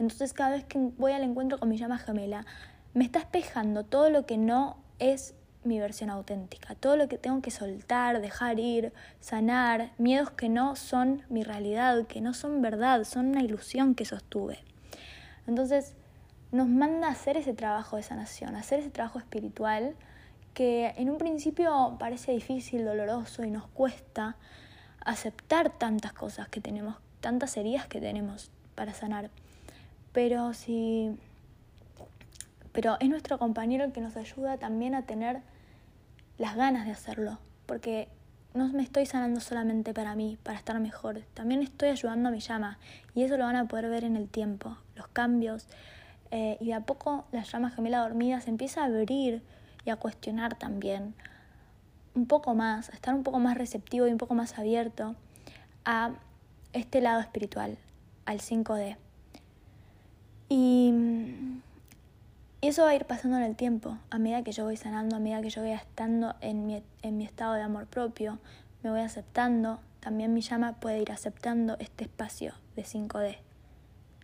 Entonces 0.00 0.32
cada 0.32 0.50
vez 0.50 0.64
que 0.64 0.80
voy 0.98 1.12
al 1.12 1.22
encuentro 1.22 1.60
con 1.60 1.68
mi 1.68 1.78
llama 1.78 1.96
gemela, 1.98 2.44
me 2.92 3.04
está 3.04 3.20
espejando 3.20 3.84
todo 3.84 4.10
lo 4.10 4.26
que 4.26 4.36
no 4.36 4.78
es 4.98 5.36
mi 5.62 5.78
versión 5.78 6.10
auténtica, 6.10 6.74
todo 6.74 6.96
lo 6.96 7.06
que 7.06 7.18
tengo 7.18 7.40
que 7.40 7.52
soltar, 7.52 8.20
dejar 8.20 8.58
ir, 8.58 8.92
sanar, 9.20 9.92
miedos 9.96 10.32
que 10.32 10.48
no 10.48 10.74
son 10.74 11.22
mi 11.28 11.44
realidad, 11.44 12.08
que 12.08 12.20
no 12.20 12.34
son 12.34 12.62
verdad, 12.62 13.04
son 13.04 13.28
una 13.28 13.44
ilusión 13.44 13.94
que 13.94 14.04
sostuve. 14.04 14.58
Entonces 15.46 15.94
nos 16.50 16.66
manda 16.66 17.06
a 17.06 17.12
hacer 17.12 17.36
ese 17.36 17.54
trabajo 17.54 17.94
de 17.94 18.02
sanación, 18.02 18.56
hacer 18.56 18.80
ese 18.80 18.90
trabajo 18.90 19.20
espiritual 19.20 19.94
que 20.58 20.92
en 20.96 21.08
un 21.08 21.18
principio 21.18 21.94
parece 22.00 22.32
difícil, 22.32 22.84
doloroso 22.84 23.44
y 23.44 23.50
nos 23.52 23.68
cuesta, 23.68 24.34
aceptar 25.04 25.70
tantas 25.70 26.12
cosas 26.12 26.48
que 26.48 26.60
tenemos, 26.60 26.96
tantas 27.20 27.56
heridas 27.56 27.86
que 27.86 28.00
tenemos 28.00 28.50
para 28.74 28.92
sanar. 28.92 29.30
Pero 30.12 30.54
si 30.54 31.16
pero 32.72 32.96
es 32.98 33.08
nuestro 33.08 33.38
compañero 33.38 33.84
el 33.84 33.92
que 33.92 34.00
nos 34.00 34.16
ayuda 34.16 34.58
también 34.58 34.96
a 34.96 35.02
tener 35.02 35.42
las 36.38 36.56
ganas 36.56 36.86
de 36.86 36.90
hacerlo, 36.90 37.38
porque 37.66 38.08
no 38.52 38.66
me 38.66 38.82
estoy 38.82 39.06
sanando 39.06 39.38
solamente 39.38 39.94
para 39.94 40.16
mí, 40.16 40.38
para 40.42 40.58
estar 40.58 40.80
mejor, 40.80 41.20
también 41.34 41.62
estoy 41.62 41.90
ayudando 41.90 42.30
a 42.30 42.32
mi 42.32 42.40
llama 42.40 42.80
y 43.14 43.22
eso 43.22 43.36
lo 43.36 43.44
van 43.44 43.54
a 43.54 43.68
poder 43.68 43.88
ver 43.90 44.02
en 44.02 44.16
el 44.16 44.28
tiempo, 44.28 44.76
los 44.96 45.06
cambios 45.06 45.68
eh, 46.32 46.56
y 46.60 46.66
de 46.66 46.74
a 46.74 46.80
poco 46.80 47.26
la 47.30 47.44
llama 47.44 47.70
gemela 47.70 48.00
dormida 48.00 48.40
se 48.40 48.50
empieza 48.50 48.82
a 48.82 48.86
abrir 48.86 49.40
y 49.84 49.90
a 49.90 49.96
cuestionar 49.96 50.56
también 50.56 51.14
un 52.14 52.26
poco 52.26 52.54
más, 52.54 52.90
a 52.90 52.92
estar 52.92 53.14
un 53.14 53.22
poco 53.22 53.38
más 53.38 53.56
receptivo 53.56 54.06
y 54.06 54.10
un 54.10 54.18
poco 54.18 54.34
más 54.34 54.58
abierto 54.58 55.14
a 55.84 56.12
este 56.72 57.00
lado 57.00 57.20
espiritual, 57.20 57.78
al 58.26 58.40
5D. 58.40 58.96
Y 60.48 60.92
eso 62.60 62.82
va 62.82 62.90
a 62.90 62.94
ir 62.94 63.04
pasando 63.04 63.36
en 63.36 63.44
el 63.44 63.56
tiempo, 63.56 63.98
a 64.10 64.18
medida 64.18 64.42
que 64.42 64.52
yo 64.52 64.64
voy 64.64 64.76
sanando, 64.76 65.16
a 65.16 65.18
medida 65.20 65.42
que 65.42 65.50
yo 65.50 65.62
voy 65.62 65.72
estando 65.72 66.34
en 66.40 66.66
mi, 66.66 66.82
en 67.02 67.16
mi 67.16 67.24
estado 67.24 67.54
de 67.54 67.62
amor 67.62 67.86
propio, 67.86 68.38
me 68.82 68.90
voy 68.90 69.00
aceptando, 69.00 69.80
también 70.00 70.34
mi 70.34 70.40
llama 70.40 70.74
puede 70.80 71.00
ir 71.00 71.12
aceptando 71.12 71.76
este 71.78 72.04
espacio 72.04 72.54
de 72.76 72.84
5D. 72.84 73.47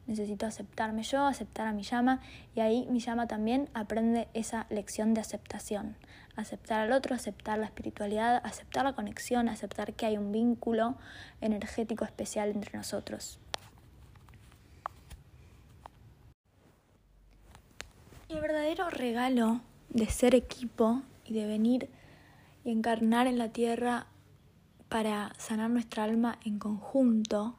Necesito 0.07 0.45
aceptarme 0.45 1.03
yo, 1.03 1.25
aceptar 1.25 1.67
a 1.67 1.73
mi 1.73 1.83
llama 1.83 2.21
y 2.55 2.61
ahí 2.61 2.87
mi 2.91 3.01
llama 3.01 3.27
también 3.27 3.71
aprende 3.73 4.29
esa 4.35 4.67
lección 4.69 5.15
de 5.15 5.23
aceptación, 5.23 5.97
aceptar 6.37 6.81
al 6.81 6.93
otro, 6.93 7.15
aceptar 7.15 7.59
la 7.59 7.67
espiritualidad, 7.67 8.43
aceptar 8.45 8.85
la 8.85 8.95
conexión, 8.95 9.49
aceptar 9.49 9.95
que 9.95 10.05
hay 10.05 10.19
un 10.19 10.31
vínculo 10.31 10.97
energético 11.41 12.05
especial 12.05 12.51
entre 12.51 12.77
nosotros. 12.77 13.39
El 18.29 18.41
verdadero 18.41 18.91
regalo 18.91 19.61
de 19.89 20.07
ser 20.07 20.35
equipo 20.35 21.03
y 21.25 21.33
de 21.33 21.47
venir 21.47 21.89
y 22.65 22.73
encarnar 22.73 23.27
en 23.27 23.39
la 23.39 23.49
tierra 23.51 24.07
para 24.89 25.33
sanar 25.39 25.71
nuestra 25.71 26.05
alma 26.05 26.39
en 26.45 26.59
conjunto 26.59 27.57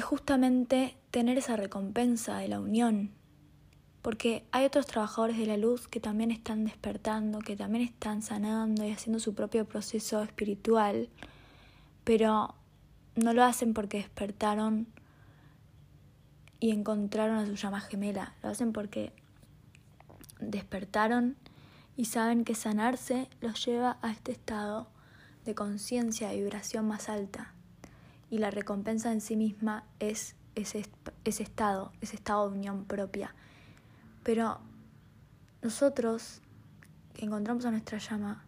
es 0.00 0.06
justamente 0.06 0.96
tener 1.10 1.36
esa 1.36 1.56
recompensa 1.56 2.38
de 2.38 2.48
la 2.48 2.58
unión, 2.58 3.10
porque 4.00 4.46
hay 4.50 4.64
otros 4.64 4.86
trabajadores 4.86 5.36
de 5.36 5.44
la 5.44 5.58
luz 5.58 5.88
que 5.88 6.00
también 6.00 6.30
están 6.30 6.64
despertando, 6.64 7.40
que 7.40 7.54
también 7.54 7.84
están 7.84 8.22
sanando 8.22 8.82
y 8.86 8.92
haciendo 8.92 9.20
su 9.20 9.34
propio 9.34 9.66
proceso 9.66 10.22
espiritual, 10.22 11.10
pero 12.02 12.54
no 13.14 13.34
lo 13.34 13.44
hacen 13.44 13.74
porque 13.74 13.98
despertaron 13.98 14.86
y 16.60 16.70
encontraron 16.70 17.36
a 17.36 17.44
su 17.44 17.56
llama 17.56 17.82
gemela, 17.82 18.34
lo 18.42 18.48
hacen 18.48 18.72
porque 18.72 19.12
despertaron 20.40 21.36
y 21.94 22.06
saben 22.06 22.44
que 22.44 22.54
sanarse 22.54 23.28
los 23.42 23.66
lleva 23.66 23.98
a 24.00 24.10
este 24.12 24.32
estado 24.32 24.88
de 25.44 25.54
conciencia 25.54 26.32
y 26.32 26.40
vibración 26.40 26.88
más 26.88 27.10
alta. 27.10 27.52
Y 28.30 28.38
la 28.38 28.50
recompensa 28.50 29.12
en 29.12 29.20
sí 29.20 29.36
misma 29.36 29.84
es 29.98 30.36
ese, 30.54 30.86
ese 31.24 31.42
estado, 31.42 31.92
ese 32.00 32.16
estado 32.16 32.48
de 32.48 32.56
unión 32.56 32.84
propia 32.84 33.34
pero 34.22 34.60
nosotros 35.62 36.40
que 37.14 37.24
encontramos 37.24 37.64
a 37.64 37.70
nuestra 37.70 37.98
llama, 37.98 38.44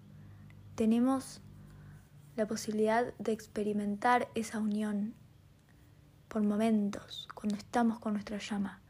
tenemos 0.75 1.41
la 2.37 2.47
posibilidad 2.47 3.13
de 3.19 3.33
experimentar 3.33 4.29
esa 4.35 4.59
unión 4.59 5.15
por 6.29 6.43
momentos, 6.43 7.29
cuando 7.35 7.57
estamos 7.57 7.99
con 7.99 8.15
nuestra 8.15 8.39
llama, 8.39 8.81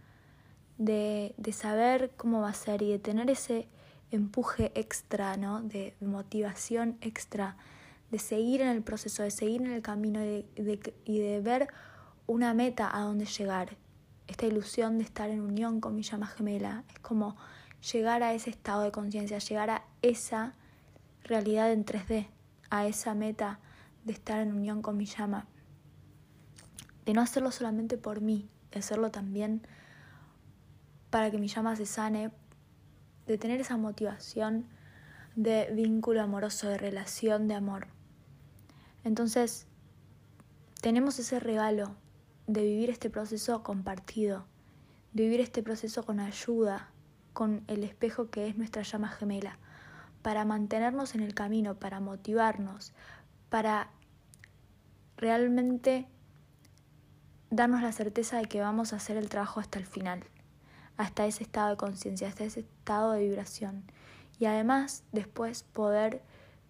de, 0.79 1.35
de, 1.37 1.53
saber 1.53 2.13
cómo 2.17 2.41
va 2.41 2.51
a 2.51 2.55
ser 2.55 2.83
y 2.83 2.91
de 2.91 2.99
tener 2.99 3.31
ese, 3.31 3.69
empuje 4.11 4.71
extra, 4.75 5.37
¿no? 5.37 5.63
De 5.63 5.95
motivación 6.01 6.99
extra, 7.01 7.57
de 8.13 8.19
seguir 8.19 8.61
en 8.61 8.69
el 8.69 8.83
proceso, 8.83 9.23
de 9.23 9.31
seguir 9.31 9.63
en 9.63 9.73
el 9.73 9.81
camino 9.81 10.23
y 10.23 10.45
de, 10.55 10.95
y 11.07 11.19
de 11.19 11.41
ver 11.41 11.69
una 12.27 12.53
meta 12.53 12.95
a 12.95 13.01
donde 13.01 13.25
llegar. 13.25 13.79
Esta 14.27 14.45
ilusión 14.45 14.99
de 14.99 15.05
estar 15.05 15.31
en 15.31 15.41
unión 15.41 15.81
con 15.81 15.97
mi 15.97 16.03
llama 16.03 16.27
gemela 16.27 16.85
es 16.91 16.99
como 16.99 17.37
llegar 17.91 18.23
a 18.23 18.35
ese 18.35 18.51
estado 18.51 18.83
de 18.83 18.93
conciencia, 18.93 19.39
llegar 19.39 19.71
a 19.71 19.85
esa 20.03 20.55
realidad 21.25 21.73
en 21.73 21.87
3D, 21.87 22.29
a 22.69 22.87
esa 22.87 23.15
meta 23.15 23.61
de 24.05 24.13
estar 24.13 24.41
en 24.41 24.53
unión 24.53 24.83
con 24.83 24.99
mi 24.99 25.07
llama. 25.07 25.47
De 27.07 27.15
no 27.15 27.23
hacerlo 27.23 27.51
solamente 27.51 27.97
por 27.97 28.21
mí, 28.21 28.47
de 28.73 28.81
hacerlo 28.81 29.11
también 29.11 29.67
para 31.09 31.31
que 31.31 31.39
mi 31.39 31.49
llama 31.49 31.77
se 31.77 31.87
sane, 31.87 32.31
de 33.27 33.39
tener 33.39 33.59
esa 33.59 33.79
motivación 33.79 34.67
de 35.35 35.71
vínculo 35.73 36.21
amoroso, 36.21 36.69
de 36.69 36.77
relación 36.77 37.49
de 37.49 37.55
amor. 37.55 37.87
Entonces, 39.05 39.67
tenemos 40.81 41.19
ese 41.19 41.41
regalo 41.41 41.95
de 42.47 42.63
vivir 42.63 42.91
este 42.91 43.11
proceso 43.11 43.63
compartido, 43.63 44.47
de 45.13 45.25
vivir 45.25 45.41
este 45.41 45.63
proceso 45.63 46.05
con 46.05 46.21
ayuda, 46.21 46.91
con 47.33 47.65
el 47.67 47.85
espejo 47.85 48.31
que 48.31 48.49
es 48.49 48.57
nuestra 48.57 48.83
llama 48.83 49.09
gemela, 49.09 49.59
para 50.23 50.45
mantenernos 50.45 51.15
en 51.15 51.23
el 51.23 51.35
camino, 51.35 51.77
para 51.77 52.01
motivarnos, 52.01 52.93
para 53.49 53.91
realmente 55.17 56.07
darnos 57.51 57.83
la 57.83 57.93
certeza 57.93 58.39
de 58.39 58.47
que 58.47 58.61
vamos 58.61 58.93
a 58.93 58.97
hacer 58.97 59.17
el 59.17 59.29
trabajo 59.29 59.61
hasta 59.61 59.79
el 59.79 59.87
final 59.87 60.25
hasta 60.97 61.27
ese 61.27 61.43
estado 61.43 61.71
de 61.71 61.77
conciencia, 61.77 62.29
hasta 62.29 62.45
ese 62.45 62.61
estado 62.61 63.13
de 63.13 63.21
vibración. 63.21 63.85
Y 64.39 64.47
además 64.47 65.05
después 65.13 65.63
poder 65.63 66.23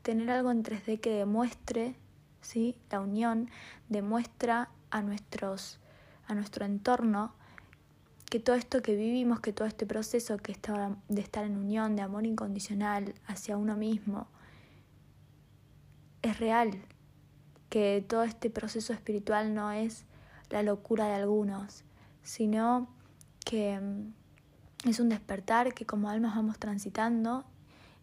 tener 0.02 0.30
algo 0.30 0.50
en 0.50 0.62
3D 0.62 1.00
que 1.00 1.10
demuestre, 1.10 1.94
¿sí? 2.42 2.76
la 2.90 3.00
unión, 3.00 3.49
demuestra 3.88 4.68
a, 4.90 5.00
nuestros, 5.00 5.80
a 6.26 6.34
nuestro 6.34 6.64
entorno 6.66 7.34
que 8.30 8.40
todo 8.40 8.56
esto 8.56 8.80
que 8.80 8.96
vivimos, 8.96 9.40
que 9.40 9.52
todo 9.52 9.68
este 9.68 9.87
proceso 9.87 10.38
que 10.38 10.52
está, 10.52 10.96
de 11.08 11.20
estar 11.20 11.44
en 11.44 11.56
unión, 11.56 11.96
de 11.96 12.02
amor 12.02 12.25
incondicional 12.25 13.14
hacia 13.26 13.56
uno 13.56 13.76
mismo, 13.76 14.26
es 16.22 16.38
real, 16.38 16.82
que 17.68 18.04
todo 18.06 18.22
este 18.22 18.49
proceso 18.49 18.92
espiritual 18.92 19.54
no 19.54 19.72
es 19.72 20.04
la 20.50 20.62
locura 20.62 21.06
de 21.06 21.14
algunos, 21.14 21.84
sino 22.22 22.88
que 23.44 23.78
mm, 23.78 24.88
es 24.88 25.00
un 25.00 25.08
despertar 25.08 25.75
que 25.75 25.84
como 25.84 26.08
almas 26.08 26.34
vamos 26.34 26.58
transitando 26.58 27.44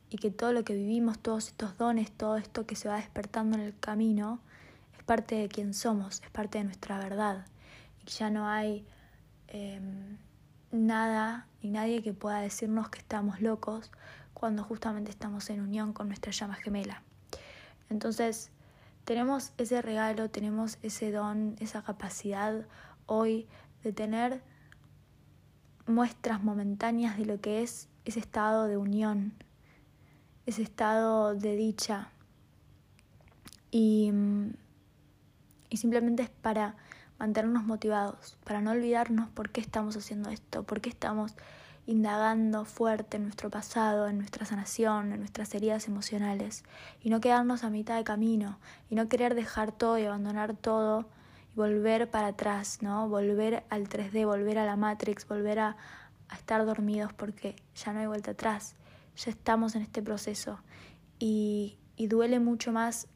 y 0.09 0.17
que 0.17 0.31
todo 0.31 0.53
lo 0.53 0.63
que 0.63 0.73
vivimos, 0.73 1.19
todos 1.19 1.47
estos 1.47 1.77
dones, 1.77 2.11
todo 2.11 2.37
esto 2.37 2.65
que 2.65 2.75
se 2.75 2.89
va 2.89 2.95
despertando 2.95 3.57
en 3.57 3.63
el 3.63 3.77
camino, 3.79 4.39
es 4.97 5.03
parte 5.03 5.35
de 5.35 5.49
quien 5.49 5.73
somos, 5.73 6.21
es 6.23 6.29
parte 6.31 6.57
de 6.57 6.63
nuestra 6.63 6.97
verdad. 6.97 7.45
Y 8.01 8.05
que 8.05 8.11
ya 8.11 8.29
no 8.29 8.47
hay 8.47 8.85
em, 9.47 10.17
nada 10.71 11.47
y 11.61 11.69
nadie 11.69 12.01
que 12.01 12.13
pueda 12.13 12.39
decirnos 12.41 12.89
que 12.89 12.99
estamos 12.99 13.41
locos 13.41 13.91
cuando 14.33 14.63
justamente 14.63 15.11
estamos 15.11 15.49
en 15.49 15.61
unión 15.61 15.93
con 15.93 16.07
nuestra 16.07 16.31
llama 16.31 16.55
gemela. 16.55 17.03
Entonces, 17.89 18.51
tenemos 19.05 19.51
ese 19.57 19.81
regalo, 19.81 20.29
tenemos 20.29 20.77
ese 20.81 21.11
don, 21.11 21.55
esa 21.59 21.83
capacidad 21.83 22.65
hoy 23.05 23.47
de 23.83 23.91
tener 23.91 24.41
muestras 25.87 26.43
momentáneas 26.43 27.17
de 27.17 27.25
lo 27.25 27.41
que 27.41 27.63
es 27.63 27.89
ese 28.05 28.19
estado 28.19 28.65
de 28.65 28.77
unión, 28.77 29.33
ese 30.49 30.63
estado 30.63 31.35
de 31.35 31.55
dicha. 31.55 32.09
Y, 33.71 34.11
y 35.69 35.77
simplemente 35.77 36.23
es 36.23 36.29
para 36.29 36.75
mantenernos 37.17 37.63
motivados, 37.63 38.37
para 38.43 38.61
no 38.61 38.71
olvidarnos 38.71 39.29
por 39.29 39.49
qué 39.49 39.61
estamos 39.61 39.95
haciendo 39.97 40.29
esto, 40.29 40.63
por 40.63 40.81
qué 40.81 40.89
estamos 40.89 41.35
indagando 41.85 42.65
fuerte 42.65 43.17
en 43.17 43.23
nuestro 43.23 43.49
pasado, 43.49 44.07
en 44.07 44.19
nuestra 44.19 44.45
sanación, 44.45 45.11
en 45.11 45.19
nuestras 45.19 45.53
heridas 45.55 45.87
emocionales, 45.87 46.63
y 47.01 47.09
no 47.09 47.19
quedarnos 47.19 47.63
a 47.63 47.69
mitad 47.69 47.97
de 47.97 48.03
camino, 48.03 48.59
y 48.89 48.95
no 48.95 49.09
querer 49.09 49.33
dejar 49.33 49.71
todo 49.71 49.97
y 49.97 50.05
abandonar 50.05 50.55
todo 50.55 51.07
volver 51.55 52.09
para 52.09 52.27
atrás, 52.27 52.81
¿no? 52.81 53.09
Volver 53.09 53.63
al 53.69 53.89
3D, 53.89 54.25
volver 54.25 54.59
a 54.59 54.65
la 54.65 54.75
Matrix, 54.75 55.27
volver 55.27 55.59
a, 55.59 55.77
estar 56.33 56.63
dormidos 56.63 57.11
porque 57.11 57.55
ya 57.73 57.91
no 57.91 58.01
hay 58.01 58.05
vuelta 58.05 58.31
atrás, 58.31 58.75
ya 59.23 59.31
estamos 59.31 59.75
en 59.75 59.81
este 59.81 60.01
proceso 60.01 60.59
y, 61.19 61.77
duele 61.97 62.39
mucho 62.39 62.71
más 62.71 63.07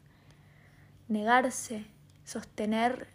negarse, 1.07 1.85
sostener 2.25 3.07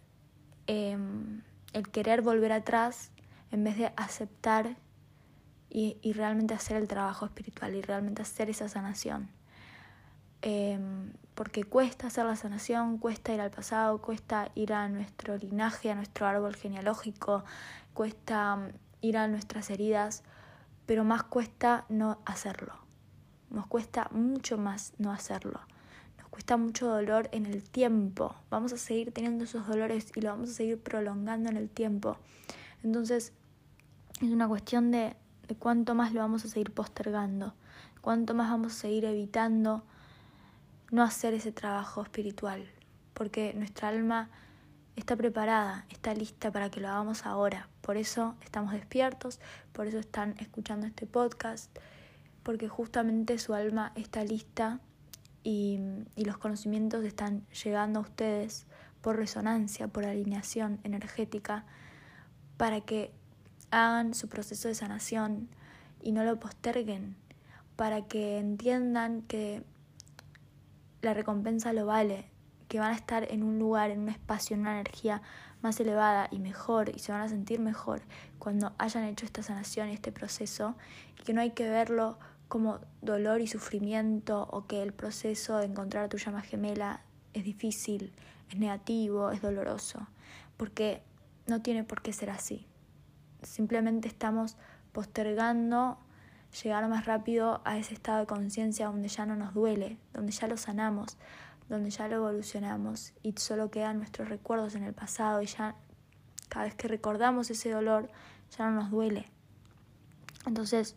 em, 0.67 1.41
el 1.73 1.87
querer 1.89 2.21
volver 2.23 2.51
atrás 2.51 3.11
en 3.51 3.63
vez 3.63 3.77
de 3.77 3.93
aceptar 3.95 4.77
y, 5.69 5.97
y, 6.01 6.13
realmente 6.13 6.53
hacer 6.55 6.77
el 6.77 6.87
trabajo 6.87 7.25
espiritual 7.25 7.75
y 7.75 7.81
realmente 7.81 8.23
hacer 8.23 8.49
esa 8.49 8.67
sanación. 8.67 9.29
Em, 10.41 11.11
porque 11.35 11.65
cuesta 11.65 12.07
hacer 12.07 12.25
la 12.25 12.35
sanación, 12.35 12.97
cuesta 12.97 13.33
ir 13.33 13.41
al 13.41 13.51
pasado, 13.51 14.01
cuesta 14.01 14.51
ir 14.55 14.71
a 14.73 14.87
nuestro 14.87 15.37
linaje, 15.37 15.91
a 15.91 15.95
nuestro 15.95 16.27
árbol 16.27 16.55
genealógico, 16.55 17.43
cuesta 17.93 18.55
mm, 18.55 18.69
ir 19.01 19.17
a 19.17 19.27
nuestras 19.27 19.69
heridas, 19.69 20.23
pero 20.89 21.03
más 21.03 21.21
cuesta 21.21 21.85
no 21.87 22.17
hacerlo. 22.25 22.73
Nos 23.51 23.67
cuesta 23.67 24.09
mucho 24.09 24.57
más 24.57 24.93
no 24.97 25.11
hacerlo. 25.11 25.59
Nos 26.17 26.27
cuesta 26.29 26.57
mucho 26.57 26.87
dolor 26.87 27.29
en 27.31 27.45
el 27.45 27.61
tiempo. 27.61 28.33
Vamos 28.49 28.73
a 28.73 28.77
seguir 28.77 29.11
teniendo 29.11 29.43
esos 29.43 29.67
dolores 29.67 30.11
y 30.15 30.21
lo 30.21 30.31
vamos 30.31 30.49
a 30.49 30.53
seguir 30.53 30.79
prolongando 30.81 31.47
en 31.47 31.57
el 31.57 31.69
tiempo. 31.69 32.17
Entonces, 32.83 33.33
es 34.19 34.31
una 34.31 34.47
cuestión 34.47 34.89
de, 34.89 35.15
de 35.47 35.55
cuánto 35.55 35.93
más 35.93 36.11
lo 36.11 36.21
vamos 36.21 36.43
a 36.43 36.47
seguir 36.47 36.73
postergando, 36.73 37.53
cuánto 38.01 38.33
más 38.33 38.49
vamos 38.49 38.73
a 38.73 38.75
seguir 38.75 39.05
evitando 39.05 39.83
no 40.89 41.03
hacer 41.03 41.35
ese 41.35 41.51
trabajo 41.51 42.01
espiritual, 42.01 42.67
porque 43.13 43.53
nuestra 43.53 43.89
alma 43.89 44.31
está 44.99 45.15
preparada, 45.15 45.85
está 45.89 46.13
lista 46.13 46.51
para 46.51 46.69
que 46.69 46.79
lo 46.79 46.89
hagamos 46.89 47.25
ahora. 47.25 47.69
Por 47.81 47.97
eso 47.97 48.35
estamos 48.43 48.73
despiertos, 48.73 49.39
por 49.71 49.87
eso 49.87 49.97
están 49.97 50.35
escuchando 50.39 50.85
este 50.85 51.07
podcast, 51.07 51.75
porque 52.43 52.67
justamente 52.67 53.39
su 53.39 53.53
alma 53.53 53.91
está 53.95 54.23
lista 54.23 54.79
y, 55.43 55.79
y 56.15 56.25
los 56.25 56.37
conocimientos 56.37 57.03
están 57.05 57.45
llegando 57.63 57.99
a 57.99 58.03
ustedes 58.03 58.67
por 59.01 59.15
resonancia, 59.15 59.87
por 59.87 60.05
alineación 60.05 60.79
energética, 60.83 61.65
para 62.57 62.81
que 62.81 63.11
hagan 63.71 64.13
su 64.13 64.27
proceso 64.27 64.67
de 64.67 64.75
sanación 64.75 65.49
y 66.01 66.11
no 66.11 66.23
lo 66.23 66.39
posterguen, 66.39 67.15
para 67.75 68.05
que 68.07 68.37
entiendan 68.37 69.21
que 69.21 69.63
la 71.01 71.13
recompensa 71.13 71.71
lo 71.71 71.85
vale, 71.85 72.29
que 72.69 72.79
van 72.79 72.91
a 72.91 72.95
estar 72.95 73.29
en 73.29 73.43
un 73.43 73.59
lugar, 73.59 73.91
en 73.91 73.99
un 73.99 74.09
espacio, 74.09 74.53
en 74.53 74.61
una 74.61 74.79
energía 74.79 75.21
más 75.61 75.77
elevada 75.81 76.29
y 76.31 76.39
mejor 76.39 76.89
y 76.95 76.99
se 76.99 77.11
van 77.11 77.21
a 77.21 77.27
sentir 77.27 77.59
mejor 77.59 78.01
cuando 78.37 78.71
hayan 78.77 79.03
hecho 79.03 79.25
esta 79.25 79.43
sanación 79.43 79.89
y 79.89 79.93
este 79.93 80.13
proceso 80.13 80.75
y 81.19 81.23
que 81.23 81.33
no 81.33 81.41
hay 81.41 81.51
que 81.51 81.69
verlo 81.69 82.17
como 82.47 82.79
dolor 83.01 83.41
y 83.41 83.47
sufrimiento 83.47 84.47
o 84.51 84.67
que 84.67 84.81
el 84.81 84.93
proceso 84.93 85.57
de 85.57 85.65
encontrar 85.65 86.05
a 86.05 86.09
tu 86.09 86.17
llama 86.17 86.41
gemela 86.41 87.01
es 87.33 87.43
difícil, 87.43 88.13
es 88.49 88.57
negativo, 88.57 89.31
es 89.31 89.41
doloroso, 89.41 90.07
porque 90.55 91.03
no 91.47 91.61
tiene 91.61 91.83
por 91.83 92.01
qué 92.01 92.13
ser 92.13 92.29
así. 92.29 92.65
Simplemente 93.43 94.07
estamos 94.07 94.57
postergando 94.91 95.99
llegar 96.63 96.87
más 96.87 97.05
rápido 97.05 97.61
a 97.65 97.77
ese 97.77 97.93
estado 97.93 98.19
de 98.19 98.25
conciencia 98.25 98.87
donde 98.87 99.07
ya 99.07 99.25
no 99.25 99.35
nos 99.35 99.53
duele, 99.53 99.97
donde 100.13 100.31
ya 100.31 100.47
lo 100.47 100.57
sanamos, 100.57 101.17
donde 101.69 101.91
ya 101.91 102.07
lo 102.07 102.15
evolucionamos 102.15 103.13
y 103.21 103.33
solo 103.37 103.69
quedan 103.69 103.97
nuestros 103.97 104.27
recuerdos 104.27 104.75
en 104.75 104.83
el 104.83 104.93
pasado 104.93 105.41
y 105.41 105.45
ya 105.45 105.75
cada 106.49 106.65
vez 106.65 106.75
que 106.75 106.87
recordamos 106.87 107.49
ese 107.51 107.69
dolor 107.69 108.09
ya 108.57 108.69
no 108.69 108.81
nos 108.81 108.91
duele. 108.91 109.27
Entonces, 110.47 110.95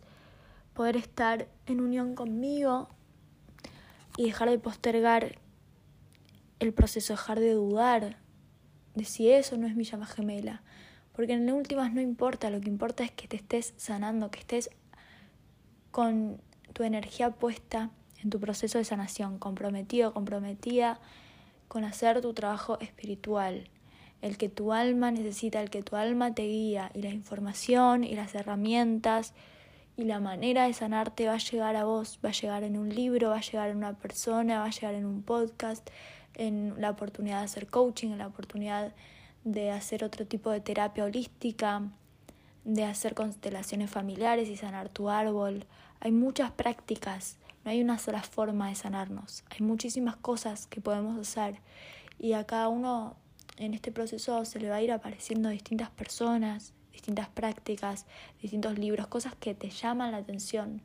poder 0.73 0.97
estar 0.97 1.47
en 1.67 1.79
unión 1.79 2.15
conmigo 2.15 2.89
y 4.17 4.25
dejar 4.25 4.49
de 4.49 4.57
postergar 4.57 5.39
el 6.59 6.73
proceso, 6.73 7.13
dejar 7.13 7.39
de 7.39 7.53
dudar 7.53 8.17
de 8.95 9.05
si 9.05 9.31
eso 9.31 9.57
no 9.57 9.67
es 9.67 9.75
mi 9.75 9.83
llama 9.83 10.07
gemela. 10.07 10.63
Porque 11.13 11.33
en 11.33 11.51
últimas 11.51 11.93
no 11.93 12.01
importa, 12.01 12.49
lo 12.49 12.59
que 12.59 12.69
importa 12.69 13.03
es 13.03 13.11
que 13.11 13.27
te 13.27 13.35
estés 13.35 13.73
sanando, 13.77 14.31
que 14.31 14.39
estés 14.39 14.71
con 15.91 16.41
tu 16.73 16.83
energía 16.83 17.29
puesta 17.29 17.91
en 18.23 18.29
tu 18.29 18.39
proceso 18.39 18.77
de 18.77 18.85
sanación, 18.85 19.37
comprometido, 19.37 20.13
comprometida 20.13 20.99
con 21.67 21.83
hacer 21.83 22.21
tu 22.21 22.33
trabajo 22.33 22.79
espiritual, 22.79 23.69
el 24.21 24.37
que 24.37 24.47
tu 24.47 24.73
alma 24.73 25.11
necesita, 25.11 25.61
el 25.61 25.69
que 25.69 25.83
tu 25.83 25.95
alma 25.95 26.33
te 26.33 26.43
guía 26.43 26.91
y 26.93 27.01
la 27.01 27.09
información 27.09 28.03
y 28.03 28.15
las 28.15 28.35
herramientas 28.35 29.33
y 29.97 30.05
la 30.05 30.19
manera 30.19 30.65
de 30.65 30.73
sanarte 30.73 31.27
va 31.27 31.33
a 31.33 31.37
llegar 31.37 31.75
a 31.75 31.83
vos, 31.83 32.19
va 32.23 32.29
a 32.29 32.31
llegar 32.31 32.63
en 32.63 32.77
un 32.77 32.89
libro, 32.89 33.29
va 33.29 33.37
a 33.37 33.41
llegar 33.41 33.69
en 33.69 33.77
una 33.77 33.93
persona, 33.93 34.59
va 34.59 34.65
a 34.65 34.71
llegar 34.71 34.95
en 34.95 35.05
un 35.05 35.21
podcast, 35.23 35.89
en 36.35 36.73
la 36.79 36.89
oportunidad 36.89 37.39
de 37.39 37.45
hacer 37.45 37.67
coaching, 37.67 38.09
en 38.09 38.17
la 38.17 38.27
oportunidad 38.27 38.93
de 39.43 39.71
hacer 39.71 40.03
otro 40.03 40.25
tipo 40.25 40.49
de 40.51 40.61
terapia 40.61 41.03
holística, 41.03 41.83
de 42.63 42.85
hacer 42.85 43.13
constelaciones 43.13 43.91
familiares 43.91 44.49
y 44.49 44.55
sanar 44.55 44.89
tu 44.89 45.09
árbol. 45.09 45.65
Hay 45.99 46.11
muchas 46.11 46.51
prácticas, 46.51 47.37
no 47.63 47.71
hay 47.71 47.81
una 47.81 47.97
sola 47.97 48.21
forma 48.21 48.69
de 48.69 48.75
sanarnos, 48.75 49.43
hay 49.49 49.65
muchísimas 49.65 50.15
cosas 50.17 50.67
que 50.67 50.81
podemos 50.81 51.19
hacer 51.19 51.59
y 52.19 52.33
a 52.33 52.45
cada 52.45 52.67
uno 52.69 53.15
en 53.57 53.73
este 53.73 53.91
proceso 53.91 54.45
se 54.45 54.59
le 54.59 54.69
va 54.69 54.77
a 54.77 54.81
ir 54.81 54.91
apareciendo 54.91 55.49
distintas 55.49 55.89
personas, 55.89 56.73
distintas 56.91 57.27
prácticas, 57.29 58.05
distintos 58.41 58.77
libros, 58.79 59.07
cosas 59.07 59.35
que 59.35 59.53
te 59.53 59.69
llaman 59.69 60.11
la 60.11 60.17
atención. 60.17 60.81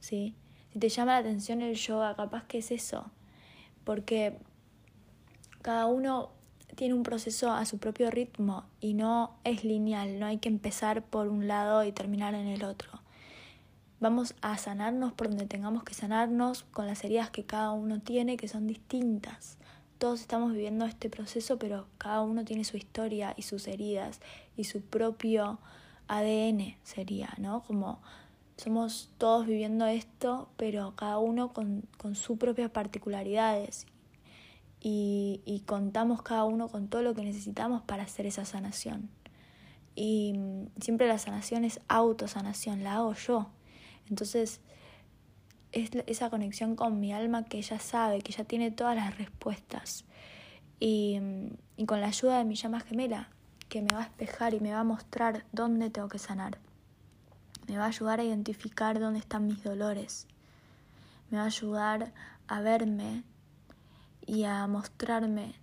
¿Sí? 0.00 0.34
Si 0.72 0.78
te 0.78 0.88
llama 0.88 1.12
la 1.12 1.18
atención 1.18 1.60
el 1.60 1.74
yoga, 1.76 2.14
capaz 2.16 2.44
que 2.44 2.58
es 2.58 2.70
eso, 2.70 3.10
porque 3.84 4.38
cada 5.62 5.86
uno 5.86 6.30
tiene 6.76 6.94
un 6.94 7.02
proceso 7.02 7.52
a 7.52 7.64
su 7.64 7.78
propio 7.78 8.10
ritmo 8.10 8.64
y 8.80 8.94
no 8.94 9.36
es 9.44 9.64
lineal, 9.64 10.20
no 10.20 10.26
hay 10.26 10.38
que 10.38 10.48
empezar 10.48 11.02
por 11.02 11.28
un 11.28 11.48
lado 11.48 11.84
y 11.84 11.92
terminar 11.92 12.34
en 12.34 12.46
el 12.46 12.64
otro. 12.64 13.00
Vamos 14.00 14.34
a 14.42 14.56
sanarnos 14.58 15.12
por 15.12 15.28
donde 15.28 15.46
tengamos 15.46 15.82
que 15.82 15.94
sanarnos, 15.94 16.64
con 16.64 16.86
las 16.86 17.02
heridas 17.04 17.30
que 17.30 17.44
cada 17.44 17.72
uno 17.72 18.00
tiene, 18.00 18.36
que 18.36 18.48
son 18.48 18.66
distintas 18.66 19.58
todos 19.98 20.20
estamos 20.20 20.52
viviendo 20.52 20.84
este 20.86 21.10
proceso, 21.10 21.58
pero 21.58 21.86
cada 21.98 22.22
uno 22.22 22.44
tiene 22.44 22.64
su 22.64 22.76
historia 22.76 23.34
y 23.36 23.42
sus 23.42 23.66
heridas 23.66 24.20
y 24.56 24.64
su 24.64 24.80
propio 24.80 25.58
ADN 26.06 26.76
sería, 26.84 27.34
¿no? 27.38 27.62
Como 27.64 28.00
somos 28.56 29.10
todos 29.18 29.46
viviendo 29.46 29.86
esto, 29.86 30.48
pero 30.56 30.94
cada 30.96 31.18
uno 31.18 31.52
con, 31.52 31.82
con 31.98 32.14
sus 32.14 32.38
propias 32.38 32.70
particularidades 32.70 33.86
y, 34.80 35.42
y, 35.44 35.60
contamos 35.60 36.22
cada 36.22 36.44
uno 36.44 36.68
con 36.68 36.86
todo 36.86 37.02
lo 37.02 37.14
que 37.14 37.22
necesitamos 37.22 37.82
para 37.82 38.04
hacer 38.04 38.26
esa 38.26 38.44
sanación. 38.44 39.10
Y 39.96 40.34
mm, 40.36 40.80
siempre 40.80 41.08
la 41.08 41.18
sanación 41.18 41.64
es 41.64 41.80
autosanación, 41.88 42.84
la 42.84 42.94
hago 42.94 43.14
yo. 43.14 43.48
Entonces, 44.08 44.60
es 45.72 45.90
esa 46.06 46.30
conexión 46.30 46.76
con 46.76 47.00
mi 47.00 47.12
alma 47.12 47.44
que 47.44 47.58
ella 47.58 47.78
sabe, 47.78 48.20
que 48.20 48.32
ella 48.32 48.44
tiene 48.44 48.70
todas 48.70 48.96
las 48.96 49.16
respuestas. 49.18 50.04
Y, 50.80 51.18
y 51.76 51.86
con 51.86 52.00
la 52.00 52.08
ayuda 52.08 52.38
de 52.38 52.44
mi 52.44 52.54
llama 52.54 52.80
gemela, 52.80 53.28
que 53.68 53.82
me 53.82 53.92
va 53.92 54.00
a 54.00 54.04
espejar 54.04 54.54
y 54.54 54.60
me 54.60 54.72
va 54.72 54.80
a 54.80 54.84
mostrar 54.84 55.44
dónde 55.52 55.90
tengo 55.90 56.08
que 56.08 56.18
sanar. 56.18 56.58
Me 57.66 57.76
va 57.76 57.84
a 57.84 57.88
ayudar 57.88 58.20
a 58.20 58.24
identificar 58.24 58.98
dónde 58.98 59.18
están 59.18 59.46
mis 59.46 59.62
dolores. 59.62 60.26
Me 61.30 61.36
va 61.36 61.44
a 61.44 61.46
ayudar 61.46 62.12
a 62.46 62.60
verme 62.60 63.24
y 64.26 64.44
a 64.44 64.66
mostrarme 64.66 65.54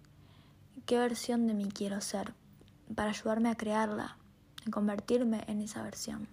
qué 0.86 1.00
versión 1.00 1.48
de 1.48 1.56
mí 1.56 1.70
quiero 1.74 2.00
ser, 2.02 2.34
para 2.94 3.10
ayudarme 3.10 3.50
a 3.50 3.56
crearla, 3.56 4.18
a 4.68 4.72
convertirme 4.72 5.44
en 5.48 5.62
esa 5.62 5.82
versión. 5.82 6.28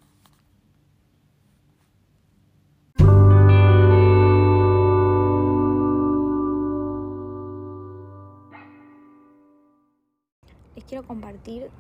Quiero 10.93 11.09
compartir 11.09 11.71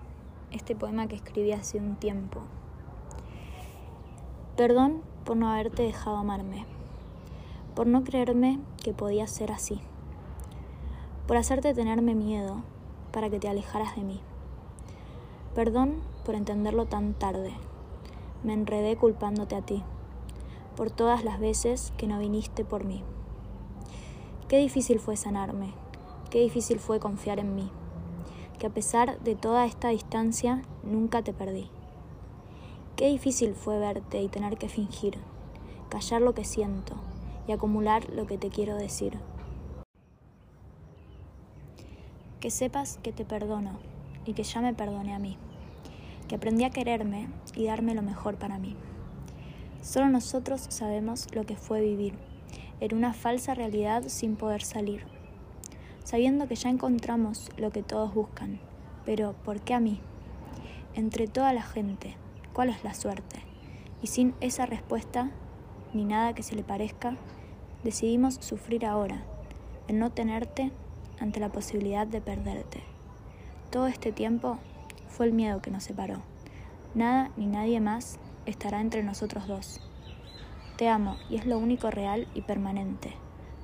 este 0.52 0.74
poema 0.74 1.06
que 1.06 1.16
escribí 1.16 1.52
hace 1.52 1.76
un 1.76 1.96
tiempo. 1.96 2.40
Perdón 4.56 5.02
por 5.26 5.36
no 5.36 5.52
haberte 5.52 5.82
dejado 5.82 6.16
amarme, 6.16 6.64
por 7.74 7.86
no 7.86 8.04
creerme 8.04 8.58
que 8.82 8.94
podía 8.94 9.26
ser 9.26 9.52
así, 9.52 9.82
por 11.26 11.36
hacerte 11.36 11.74
tenerme 11.74 12.14
miedo 12.14 12.62
para 13.12 13.28
que 13.28 13.38
te 13.38 13.48
alejaras 13.48 13.96
de 13.96 14.02
mí. 14.02 14.18
Perdón 15.54 15.96
por 16.24 16.34
entenderlo 16.34 16.86
tan 16.86 17.12
tarde. 17.12 17.52
Me 18.42 18.54
enredé 18.54 18.96
culpándote 18.96 19.56
a 19.56 19.60
ti, 19.60 19.82
por 20.74 20.90
todas 20.90 21.22
las 21.22 21.38
veces 21.38 21.92
que 21.98 22.06
no 22.06 22.18
viniste 22.18 22.64
por 22.64 22.84
mí. 22.84 23.04
Qué 24.48 24.56
difícil 24.56 25.00
fue 25.00 25.16
sanarme, 25.16 25.74
qué 26.30 26.40
difícil 26.40 26.78
fue 26.78 26.98
confiar 26.98 27.40
en 27.40 27.54
mí 27.54 27.70
que 28.62 28.68
a 28.68 28.70
pesar 28.70 29.18
de 29.18 29.34
toda 29.34 29.66
esta 29.66 29.88
distancia 29.88 30.62
nunca 30.84 31.20
te 31.22 31.32
perdí. 31.32 31.68
Qué 32.94 33.08
difícil 33.08 33.56
fue 33.56 33.80
verte 33.80 34.22
y 34.22 34.28
tener 34.28 34.56
que 34.56 34.68
fingir, 34.68 35.18
callar 35.88 36.22
lo 36.22 36.32
que 36.32 36.44
siento 36.44 36.94
y 37.48 37.50
acumular 37.50 38.08
lo 38.10 38.28
que 38.28 38.38
te 38.38 38.50
quiero 38.50 38.76
decir. 38.76 39.18
Que 42.38 42.50
sepas 42.50 43.00
que 43.02 43.10
te 43.10 43.24
perdono 43.24 43.80
y 44.26 44.32
que 44.32 44.44
ya 44.44 44.60
me 44.60 44.74
perdoné 44.74 45.12
a 45.12 45.18
mí, 45.18 45.36
que 46.28 46.36
aprendí 46.36 46.62
a 46.62 46.70
quererme 46.70 47.30
y 47.56 47.64
darme 47.64 47.96
lo 47.96 48.02
mejor 48.02 48.36
para 48.36 48.60
mí. 48.60 48.76
Solo 49.80 50.08
nosotros 50.08 50.66
sabemos 50.68 51.34
lo 51.34 51.42
que 51.46 51.56
fue 51.56 51.80
vivir 51.80 52.14
en 52.78 52.96
una 52.96 53.12
falsa 53.12 53.54
realidad 53.54 54.04
sin 54.06 54.36
poder 54.36 54.62
salir 54.62 55.11
sabiendo 56.04 56.48
que 56.48 56.54
ya 56.54 56.70
encontramos 56.70 57.50
lo 57.56 57.70
que 57.70 57.82
todos 57.82 58.14
buscan. 58.14 58.60
Pero, 59.04 59.34
¿por 59.44 59.60
qué 59.60 59.74
a 59.74 59.80
mí? 59.80 60.00
Entre 60.94 61.26
toda 61.26 61.52
la 61.52 61.62
gente, 61.62 62.16
¿cuál 62.52 62.68
es 62.68 62.84
la 62.84 62.94
suerte? 62.94 63.40
Y 64.02 64.08
sin 64.08 64.34
esa 64.40 64.66
respuesta, 64.66 65.30
ni 65.94 66.04
nada 66.04 66.34
que 66.34 66.42
se 66.42 66.56
le 66.56 66.62
parezca, 66.62 67.16
decidimos 67.84 68.34
sufrir 68.34 68.86
ahora, 68.86 69.22
en 69.88 69.98
no 69.98 70.10
tenerte 70.10 70.70
ante 71.20 71.40
la 71.40 71.50
posibilidad 71.50 72.06
de 72.06 72.20
perderte. 72.20 72.82
Todo 73.70 73.86
este 73.86 74.12
tiempo 74.12 74.58
fue 75.08 75.26
el 75.26 75.32
miedo 75.32 75.62
que 75.62 75.70
nos 75.70 75.84
separó. 75.84 76.22
Nada 76.94 77.30
ni 77.36 77.46
nadie 77.46 77.80
más 77.80 78.18
estará 78.44 78.80
entre 78.80 79.02
nosotros 79.02 79.46
dos. 79.46 79.80
Te 80.76 80.88
amo 80.88 81.16
y 81.30 81.36
es 81.36 81.46
lo 81.46 81.58
único 81.58 81.90
real 81.90 82.26
y 82.34 82.42
permanente. 82.42 83.14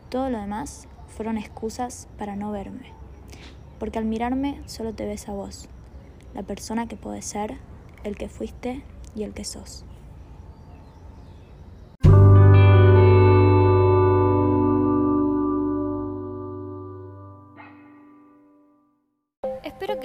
Todo 0.08 0.30
lo 0.30 0.38
demás 0.38 0.88
fueron 1.08 1.38
excusas 1.38 2.08
para 2.18 2.36
no 2.36 2.52
verme, 2.52 2.92
porque 3.78 3.98
al 3.98 4.04
mirarme 4.04 4.60
solo 4.66 4.94
te 4.94 5.06
ves 5.06 5.28
a 5.28 5.32
vos, 5.32 5.68
la 6.34 6.42
persona 6.42 6.86
que 6.86 6.96
puedes 6.96 7.24
ser, 7.24 7.56
el 8.04 8.16
que 8.16 8.28
fuiste 8.28 8.82
y 9.14 9.24
el 9.24 9.34
que 9.34 9.44
sos. 9.44 9.84